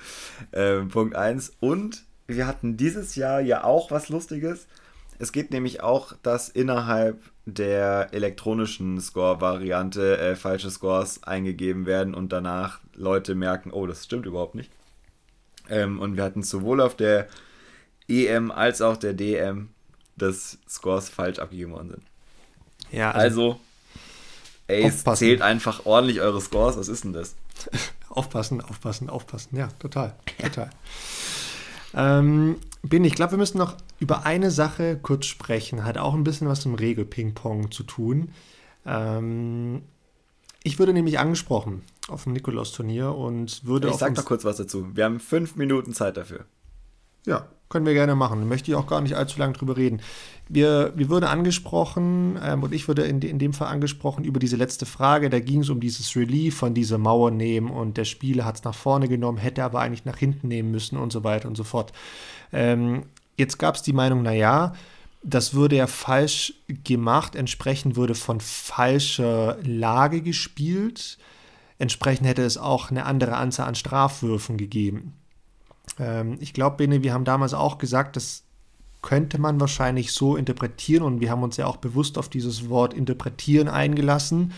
[0.52, 1.54] Äh, Punkt 1.
[1.60, 4.66] Und wir hatten dieses Jahr ja auch was Lustiges.
[5.20, 12.32] Es geht nämlich auch, dass innerhalb der elektronischen Score-Variante äh, falsche Scores eingegeben werden und
[12.32, 14.70] danach Leute merken, oh, das stimmt überhaupt nicht.
[15.70, 17.28] Ähm, und wir hatten sowohl auf der
[18.08, 19.70] EM als auch der DM,
[20.16, 22.04] dass Scores falsch abgegeben worden sind.
[22.92, 23.60] Ja, also,
[24.68, 26.78] also Ace zählt einfach ordentlich eure Scores.
[26.78, 27.36] Was ist denn das?
[28.10, 29.58] aufpassen, aufpassen, aufpassen.
[29.58, 30.16] Ja, total.
[30.40, 30.70] Total.
[31.94, 35.84] Ähm, bin, ich glaube, wir müssen noch über eine Sache kurz sprechen.
[35.84, 38.30] Hat auch ein bisschen was mit Regel-Ping-Pong zu tun.
[38.86, 39.82] Ähm,
[40.64, 43.90] ich würde nämlich angesprochen auf dem Nikolaus-Turnier und würde.
[43.90, 44.96] Ich sag noch kurz was dazu.
[44.96, 46.46] Wir haben fünf Minuten Zeit dafür.
[47.26, 48.48] Ja, können wir gerne machen.
[48.48, 50.02] Möchte ich auch gar nicht allzu lange drüber reden.
[50.48, 54.56] Wir, wir wurden angesprochen, ähm, und ich wurde in, in dem Fall angesprochen über diese
[54.56, 55.30] letzte Frage.
[55.30, 58.64] Da ging es um dieses Relief von dieser Mauer nehmen und der Spieler hat es
[58.64, 61.66] nach vorne genommen, hätte aber eigentlich nach hinten nehmen müssen und so weiter und so
[61.66, 61.92] fort.
[62.54, 63.04] Ähm,
[63.38, 64.74] jetzt gab es die Meinung, naja,
[65.24, 71.18] das würde ja falsch gemacht, entsprechend würde von falscher Lage gespielt.
[71.80, 75.14] Entsprechend hätte es auch eine andere Anzahl an Strafwürfen gegeben.
[76.00, 78.44] Ähm, ich glaube, Bene, wir haben damals auch gesagt, das
[79.02, 82.94] könnte man wahrscheinlich so interpretieren und wir haben uns ja auch bewusst auf dieses Wort
[82.94, 84.54] interpretieren eingelassen.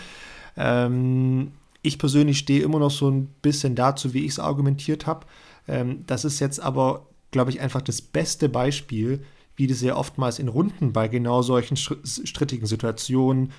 [0.55, 5.25] Ähm, ich persönlich stehe immer noch so ein bisschen dazu, wie ich es argumentiert habe.
[5.67, 9.23] Ähm, das ist jetzt aber, glaube ich, einfach das beste Beispiel,
[9.55, 13.51] wie das ja oftmals in Runden bei genau solchen strittigen Situationen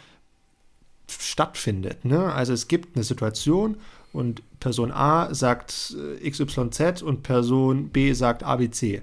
[1.09, 2.05] stattfindet.
[2.05, 2.33] Ne?
[2.33, 3.77] Also es gibt eine Situation
[4.12, 9.03] und Person A sagt äh, XYZ und Person B sagt ABC.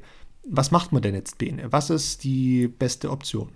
[0.49, 1.71] Was macht man denn jetzt, Bene?
[1.71, 3.49] Was ist die beste Option?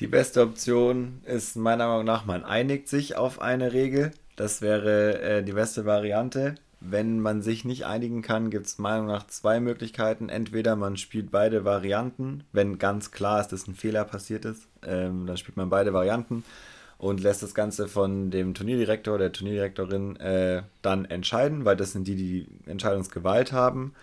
[0.00, 4.12] Die beste Option ist meiner Meinung nach, man einigt sich auf eine Regel.
[4.36, 6.56] Das wäre äh, die beste Variante.
[6.86, 10.28] Wenn man sich nicht einigen kann, gibt es meiner Meinung nach zwei Möglichkeiten.
[10.28, 15.26] Entweder man spielt beide Varianten, wenn ganz klar ist, dass ein Fehler passiert ist, ähm,
[15.26, 16.44] dann spielt man beide Varianten
[16.98, 21.92] und lässt das Ganze von dem Turnierdirektor oder der Turnierdirektorin äh, dann entscheiden, weil das
[21.92, 23.94] sind die, die Entscheidungsgewalt haben.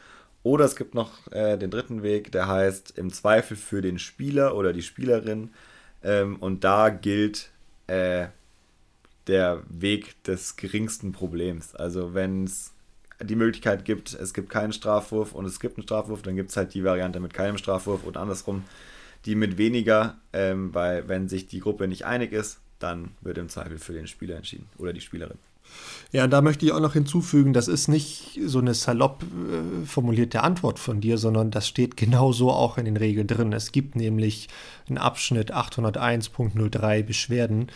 [0.41, 4.55] Oder es gibt noch äh, den dritten Weg, der heißt im Zweifel für den Spieler
[4.55, 5.51] oder die Spielerin.
[6.03, 7.51] Ähm, und da gilt
[7.86, 8.27] äh,
[9.28, 11.76] der Weg des geringsten Problems.
[11.76, 12.74] Also wenn es
[13.22, 16.57] die Möglichkeit gibt, es gibt keinen Strafwurf und es gibt einen Strafwurf, dann gibt es
[16.57, 18.63] halt die Variante mit keinem Strafwurf und andersrum
[19.26, 23.49] die mit weniger, ähm, weil wenn sich die Gruppe nicht einig ist, dann wird im
[23.49, 25.38] Zweifel für den Spieler entschieden oder die Spielerin.
[26.11, 30.43] Ja, da möchte ich auch noch hinzufügen, das ist nicht so eine salopp äh, formulierte
[30.43, 33.53] Antwort von dir, sondern das steht genauso auch in den Regeln drin.
[33.53, 34.49] Es gibt nämlich
[34.89, 37.67] einen Abschnitt 801.03 Beschwerden.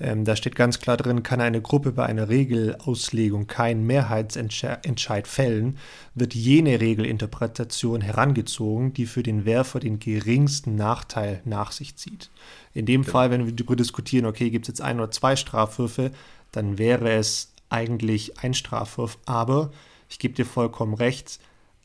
[0.00, 5.78] Ähm, da steht ganz klar drin, kann eine Gruppe bei einer Regelauslegung keinen Mehrheitsentscheid fällen,
[6.14, 12.30] wird jene Regelinterpretation herangezogen, die für den Werfer den geringsten Nachteil nach sich zieht.
[12.72, 13.10] In dem ja.
[13.10, 16.10] Fall, wenn wir darüber diskutieren, okay, gibt es jetzt ein oder zwei Strafwürfe,
[16.50, 19.18] dann wäre es eigentlich ein Strafwurf.
[19.26, 19.70] Aber
[20.08, 21.38] ich gebe dir vollkommen recht,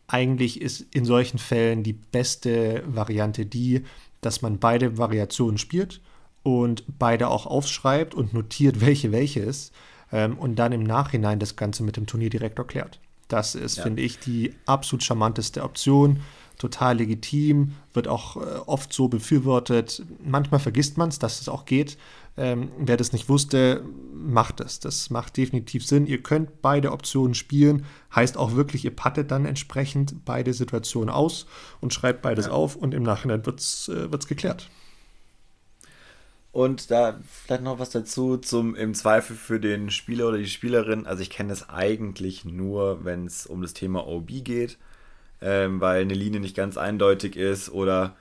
[0.07, 3.83] eigentlich ist in solchen Fällen die beste Variante die,
[4.21, 6.01] dass man beide Variationen spielt
[6.43, 9.73] und beide auch aufschreibt und notiert, welche welche ist
[10.11, 12.99] ähm, und dann im Nachhinein das Ganze mit dem Turnierdirektor klärt.
[13.27, 13.83] Das ist, ja.
[13.83, 16.19] finde ich, die absolut charmanteste Option
[16.59, 20.03] total legitim, wird auch äh, oft so befürwortet.
[20.23, 21.97] Manchmal vergisst man es, dass es auch geht.
[22.37, 23.83] Ähm, wer das nicht wusste,
[24.13, 24.79] macht es.
[24.79, 26.05] Das macht definitiv Sinn.
[26.05, 27.85] Ihr könnt beide Optionen spielen.
[28.13, 31.47] Heißt auch wirklich, ihr pattet dann entsprechend beide Situationen aus
[31.79, 32.51] und schreibt beides ja.
[32.51, 34.69] auf und im Nachhinein wird es äh, geklärt.
[36.51, 41.05] Und da vielleicht noch was dazu zum im Zweifel für den Spieler oder die Spielerin.
[41.05, 44.77] Also ich kenne es eigentlich nur, wenn es um das Thema OB geht
[45.41, 48.15] ähm, weil eine Linie nicht ganz eindeutig ist oder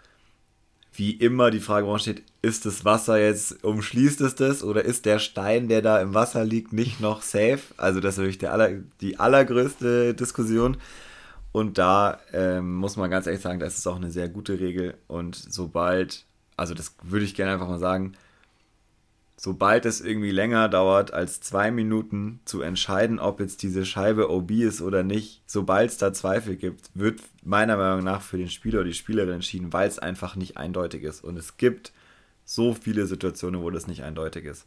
[0.93, 5.05] wie immer die Frage warum steht, ist das Wasser jetzt, umschließt es das oder ist
[5.05, 7.61] der Stein, der da im Wasser liegt, nicht noch safe?
[7.77, 8.71] Also das ist der aller,
[9.01, 10.77] die allergrößte Diskussion.
[11.53, 14.95] Und da ähm, muss man ganz ehrlich sagen, das ist auch eine sehr gute Regel.
[15.07, 16.25] Und sobald,
[16.59, 18.15] also das würde ich gerne einfach mal sagen,
[19.37, 24.51] sobald es irgendwie länger dauert als zwei Minuten zu entscheiden, ob jetzt diese Scheibe OB
[24.51, 28.81] ist oder nicht, sobald es da Zweifel gibt, wird meiner Meinung nach für den Spieler
[28.81, 31.23] oder die Spielerin entschieden, weil es einfach nicht eindeutig ist.
[31.23, 31.93] Und es gibt
[32.45, 34.67] so viele Situationen, wo das nicht eindeutig ist.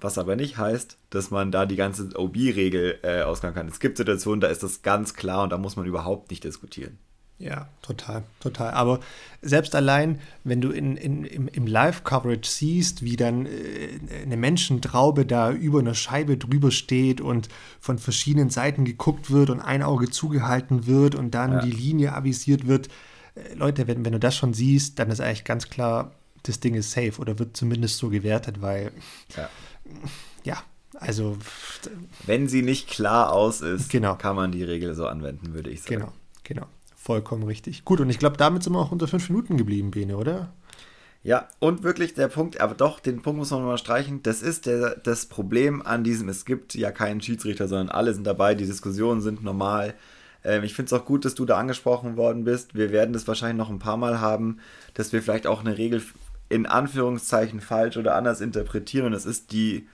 [0.00, 3.68] Was aber nicht heißt, dass man da die ganze OB-Regel äh, ausgaben kann.
[3.68, 6.98] Es gibt Situationen, da ist das ganz klar und da muss man überhaupt nicht diskutieren.
[7.38, 8.72] Ja, total, total.
[8.74, 9.00] Aber
[9.42, 15.26] selbst allein, wenn du in, in, im, im Live-Coverage siehst, wie dann äh, eine Menschentraube
[15.26, 17.48] da über einer Scheibe drüber steht und
[17.80, 21.60] von verschiedenen Seiten geguckt wird und ein Auge zugehalten wird und dann ja.
[21.62, 22.88] die Linie avisiert wird,
[23.34, 26.12] äh, Leute, wenn, wenn du das schon siehst, dann ist eigentlich ganz klar,
[26.44, 28.92] das Ding ist safe oder wird zumindest so gewertet, weil
[29.36, 29.48] ja,
[30.44, 30.62] ja
[31.00, 31.36] also
[32.26, 34.14] wenn sie nicht klar aus ist, genau.
[34.14, 35.96] kann man die Regel so anwenden, würde ich sagen.
[35.96, 36.12] Genau,
[36.44, 36.66] genau.
[37.04, 37.84] Vollkommen richtig.
[37.84, 40.54] Gut, und ich glaube, damit sind wir auch unter fünf Minuten geblieben, Bene, oder?
[41.22, 44.22] Ja, und wirklich der Punkt, aber doch, den Punkt muss man mal streichen.
[44.22, 48.26] Das ist der, das Problem an diesem, es gibt ja keinen Schiedsrichter, sondern alle sind
[48.26, 49.92] dabei, die Diskussionen sind normal.
[50.44, 52.74] Ähm, ich finde es auch gut, dass du da angesprochen worden bist.
[52.74, 54.56] Wir werden das wahrscheinlich noch ein paar Mal haben,
[54.94, 56.02] dass wir vielleicht auch eine Regel
[56.48, 59.04] in Anführungszeichen falsch oder anders interpretieren.
[59.04, 59.86] Und das ist die,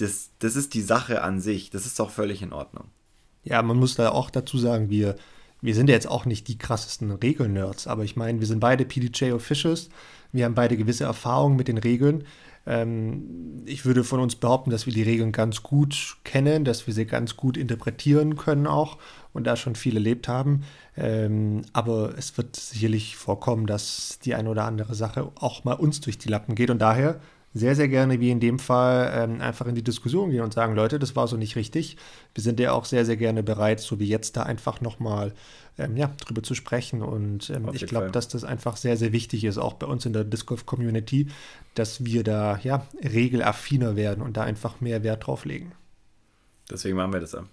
[0.00, 1.70] das, das ist die Sache an sich.
[1.70, 2.86] Das ist auch völlig in Ordnung.
[3.44, 5.14] Ja, man muss da auch dazu sagen, wir
[5.66, 8.84] wir sind ja jetzt auch nicht die krassesten Regelnerds, aber ich meine, wir sind beide
[8.84, 9.88] PDJ Officials,
[10.30, 12.22] wir haben beide gewisse Erfahrungen mit den Regeln.
[12.68, 16.94] Ähm, ich würde von uns behaupten, dass wir die Regeln ganz gut kennen, dass wir
[16.94, 18.98] sie ganz gut interpretieren können auch
[19.32, 20.62] und da schon viel erlebt haben.
[20.96, 26.00] Ähm, aber es wird sicherlich vorkommen, dass die eine oder andere Sache auch mal uns
[26.00, 27.18] durch die Lappen geht und daher
[27.58, 30.74] sehr, sehr gerne, wie in dem Fall, ähm, einfach in die Diskussion gehen und sagen,
[30.74, 31.96] Leute, das war so nicht richtig.
[32.34, 35.32] Wir sind ja auch sehr, sehr gerne bereit, so wie jetzt da einfach nochmal
[35.78, 37.02] ähm, ja, drüber zu sprechen.
[37.02, 40.12] Und ähm, ich glaube, dass das einfach sehr, sehr wichtig ist, auch bei uns in
[40.12, 41.28] der Disc Golf Community,
[41.74, 45.72] dass wir da ja regelaffiner werden und da einfach mehr Wert drauf legen.
[46.70, 47.44] Deswegen machen wir das ja.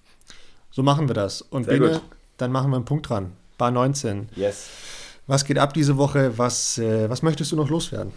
[0.72, 1.41] So machen wir das.
[1.41, 2.01] Und Bene,
[2.38, 3.34] dann machen wir einen Punkt dran.
[3.58, 4.30] Bar 19.
[4.36, 4.70] Yes.
[5.28, 6.38] Was geht ab diese Woche?
[6.38, 8.12] Was, äh, was möchtest du noch loswerden?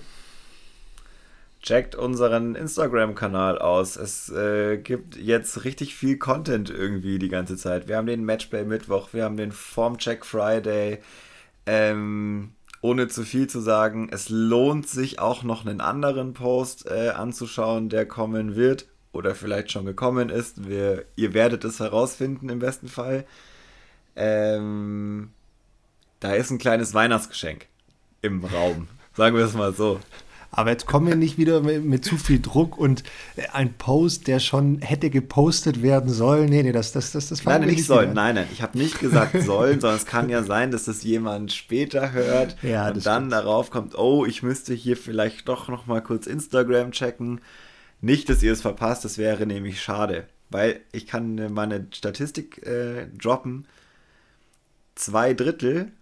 [1.66, 3.96] Checkt unseren Instagram-Kanal aus.
[3.96, 7.88] Es äh, gibt jetzt richtig viel Content irgendwie die ganze Zeit.
[7.88, 11.00] Wir haben den Matchplay-Mittwoch, wir haben den Formcheck Friday.
[11.66, 12.52] Ähm,
[12.82, 17.88] ohne zu viel zu sagen, es lohnt sich auch noch einen anderen Post äh, anzuschauen,
[17.88, 20.68] der kommen wird oder vielleicht schon gekommen ist.
[20.68, 23.26] Wir, ihr werdet es herausfinden im besten Fall.
[24.14, 25.30] Ähm,
[26.20, 27.66] da ist ein kleines Weihnachtsgeschenk
[28.22, 28.86] im Raum.
[29.16, 29.98] Sagen wir es mal so.
[30.56, 33.02] Aber jetzt kommen wir nicht wieder mit, mit, zu viel Druck und
[33.52, 36.48] ein Post, der schon hätte gepostet werden sollen.
[36.48, 38.14] Nee, nee, das, das, das, das Nein, nicht sollen.
[38.14, 41.52] Nein, nein, ich habe nicht gesagt sollen, sondern es kann ja sein, dass es jemand
[41.52, 43.32] später hört ja, und dann stimmt.
[43.32, 47.42] darauf kommt, oh, ich müsste hier vielleicht doch noch mal kurz Instagram checken.
[48.00, 53.08] Nicht, dass ihr es verpasst, das wäre nämlich schade, weil ich kann meine Statistik äh,
[53.08, 53.66] droppen.
[54.94, 55.92] Zwei Drittel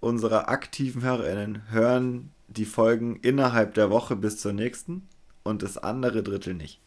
[0.00, 5.08] unserer aktiven HörerInnen hören die Folgen innerhalb der Woche bis zur nächsten
[5.42, 6.80] und das andere Drittel nicht.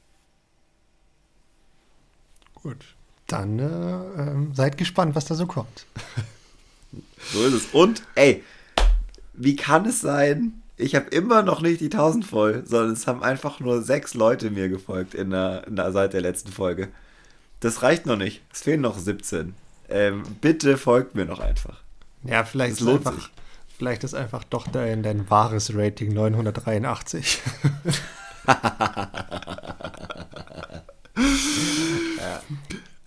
[2.55, 2.95] Gut.
[3.27, 5.85] Dann äh, äh, seid gespannt, was da so kommt.
[7.31, 7.65] so ist es.
[7.73, 8.43] Und, ey,
[9.33, 13.21] wie kann es sein, ich habe immer noch nicht die 1000 voll, sondern es haben
[13.21, 16.87] einfach nur sechs Leute mir gefolgt in der, in der, seit der letzten Folge.
[17.59, 18.41] Das reicht noch nicht.
[18.51, 19.53] Es fehlen noch 17.
[19.89, 21.81] Ähm, bitte folgt mir noch einfach.
[22.23, 23.31] Ja, vielleicht das lohnt einfach, sich.
[23.79, 27.39] Vielleicht ist einfach doch dein, dein wahres Rating 983.
[28.45, 28.53] ja.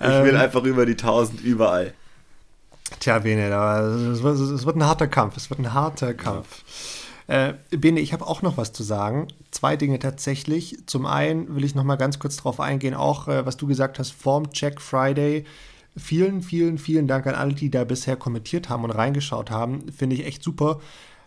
[0.04, 1.94] Ich ähm, will einfach über die 1000 überall.
[2.98, 3.54] Tja, Bene,
[4.12, 5.36] es wird, es wird ein harter Kampf.
[5.36, 6.64] Es wird ein harter Kampf.
[7.28, 9.28] Äh, Bene, ich habe auch noch was zu sagen.
[9.52, 10.76] Zwei Dinge tatsächlich.
[10.86, 14.00] Zum einen will ich noch mal ganz kurz darauf eingehen, auch äh, was du gesagt
[14.00, 15.44] hast, Form Check Friday
[15.96, 19.90] Vielen, vielen, vielen Dank an alle, die da bisher kommentiert haben und reingeschaut haben.
[19.92, 20.80] Finde ich echt super.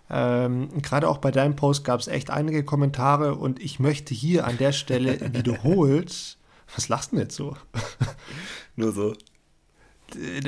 [0.09, 4.45] Ähm, Gerade auch bei deinem Post gab es echt einige Kommentare und ich möchte hier
[4.45, 6.37] an der Stelle wiederholt.
[6.73, 7.55] Was lachst du denn jetzt so?
[8.75, 9.13] Nur so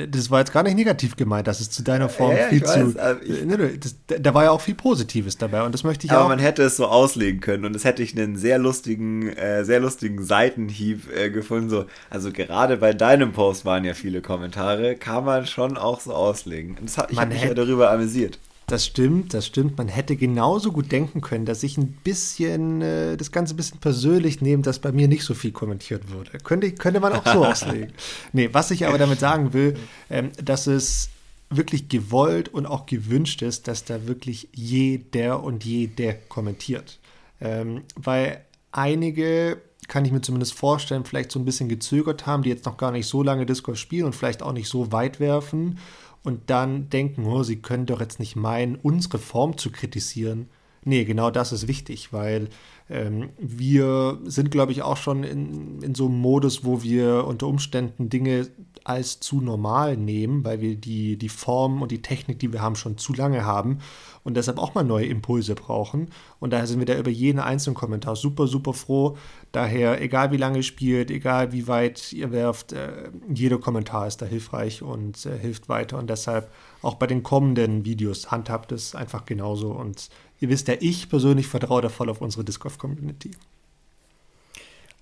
[0.08, 2.94] das war jetzt gar nicht negativ gemeint, dass es zu deiner Form ja, viel zu.
[2.94, 6.20] Weiß, ich, das, da war ja auch viel Positives dabei und das möchte ich aber
[6.20, 6.24] auch.
[6.26, 9.64] Aber man hätte es so auslegen können und es hätte ich einen sehr lustigen, äh,
[9.64, 11.70] sehr lustigen Seitenhieb äh, gefunden.
[11.70, 16.12] So, also gerade bei deinem Post waren ja viele Kommentare, kann man schon auch so
[16.12, 16.76] auslegen.
[16.78, 18.38] Und das hat, ich habe mich ja darüber amüsiert.
[18.68, 19.78] Das stimmt, das stimmt.
[19.78, 23.78] Man hätte genauso gut denken können, dass ich ein bisschen äh, das Ganze ein bisschen
[23.80, 26.32] persönlich nehme, dass bei mir nicht so viel kommentiert wurde.
[26.38, 27.94] Könnte, könnte man auch so auslegen.
[28.34, 29.74] Nee, was ich aber damit sagen will,
[30.10, 31.08] ähm, dass es
[31.48, 36.98] wirklich gewollt und auch gewünscht ist, dass da wirklich jeder und jede kommentiert.
[37.40, 42.50] Ähm, weil einige, kann ich mir zumindest vorstellen, vielleicht so ein bisschen gezögert haben, die
[42.50, 45.78] jetzt noch gar nicht so lange Discord spielen und vielleicht auch nicht so weit werfen
[46.22, 50.48] und dann denken, oh, sie können doch jetzt nicht meinen, unsere Form zu kritisieren.
[50.84, 52.48] Nee, genau das ist wichtig, weil
[52.90, 57.46] Ähm, wir sind, glaube ich, auch schon in, in so einem Modus, wo wir unter
[57.46, 58.48] Umständen Dinge
[58.84, 62.76] als zu normal nehmen, weil wir die, die Form und die Technik, die wir haben,
[62.76, 63.80] schon zu lange haben
[64.24, 66.08] und deshalb auch mal neue Impulse brauchen.
[66.40, 69.16] Und daher sind wir da über jeden einzelnen Kommentar super, super froh.
[69.52, 74.22] Daher, egal wie lange ihr spielt, egal wie weit ihr werft, äh, jeder Kommentar ist
[74.22, 75.98] da hilfreich und äh, hilft weiter.
[75.98, 76.50] Und deshalb
[76.82, 79.70] auch bei den kommenden Videos handhabt es einfach genauso.
[79.72, 80.08] Und
[80.40, 83.32] ihr wisst ja, ich persönlich vertraue da voll auf unsere Discord-Community.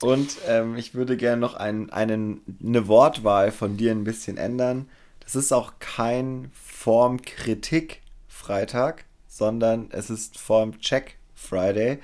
[0.03, 4.89] Und ähm, ich würde gerne noch ein, einen, eine Wortwahl von dir ein bisschen ändern.
[5.21, 11.99] Das ist auch kein Formkritik-Freitag, sondern es ist Form-Check-Friday.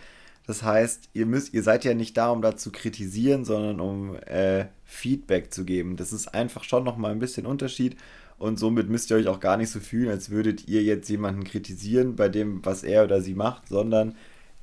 [0.47, 4.17] Das heißt, ihr müsst, ihr seid ja nicht da, um da zu kritisieren, sondern um
[4.17, 5.97] äh, Feedback zu geben.
[5.97, 7.97] Das ist einfach schon nochmal ein bisschen Unterschied
[8.43, 11.45] und somit müsst ihr euch auch gar nicht so fühlen, als würdet ihr jetzt jemanden
[11.45, 14.17] kritisieren bei dem, was er oder sie macht, sondern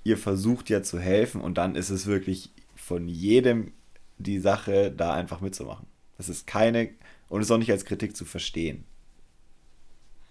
[0.04, 3.72] ihr versucht ja zu helfen und dann ist es wirklich von jedem
[4.18, 5.86] die Sache, da einfach mitzumachen.
[6.18, 6.90] Das ist keine
[7.30, 8.84] und ist auch nicht als Kritik zu verstehen.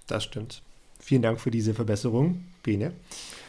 [0.06, 0.60] Das stimmt.
[1.00, 2.92] Vielen Dank für diese Verbesserung, Bene.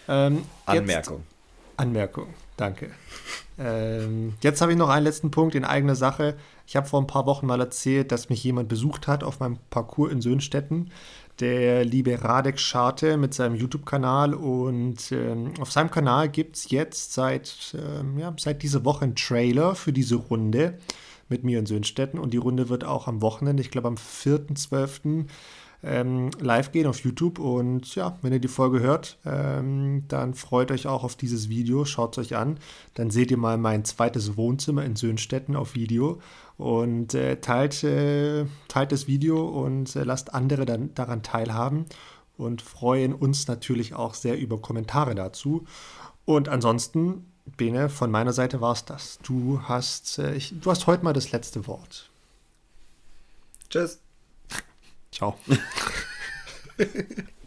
[0.07, 1.17] Ähm, Anmerkung.
[1.17, 2.91] Jetzt, Anmerkung, danke.
[3.59, 6.37] ähm, jetzt habe ich noch einen letzten Punkt in eigener Sache.
[6.69, 9.57] Ich habe vor ein paar Wochen mal erzählt, dass mich jemand besucht hat auf meinem
[9.71, 10.91] Parcours in Söhnstetten
[11.39, 14.35] der liebe Radek Scharte mit seinem YouTube-Kanal.
[14.35, 19.15] Und ähm, auf seinem Kanal gibt es jetzt seit, ähm, ja, seit dieser Woche einen
[19.15, 20.77] Trailer für diese Runde
[21.27, 22.19] mit mir in Söhnstetten.
[22.19, 25.25] Und die Runde wird auch am Wochenende, ich glaube am 4.12.,
[25.81, 27.39] ähm, live gehen auf YouTube.
[27.39, 31.85] Und ja, wenn ihr die Folge hört, ähm, dann freut euch auch auf dieses Video.
[31.85, 32.59] Schaut es euch an.
[32.93, 36.19] Dann seht ihr mal mein zweites Wohnzimmer in Söhnstetten auf Video
[36.59, 41.85] und äh, teilt, äh, teilt das Video und äh, lasst andere dann daran teilhaben
[42.37, 45.65] und freuen uns natürlich auch sehr über Kommentare dazu.
[46.25, 49.19] Und ansonsten, Bene, von meiner Seite war es das.
[49.23, 52.09] Du hast, äh, ich, du hast heute mal das letzte Wort.
[53.69, 54.01] Tschüss.
[55.13, 55.39] Ciao.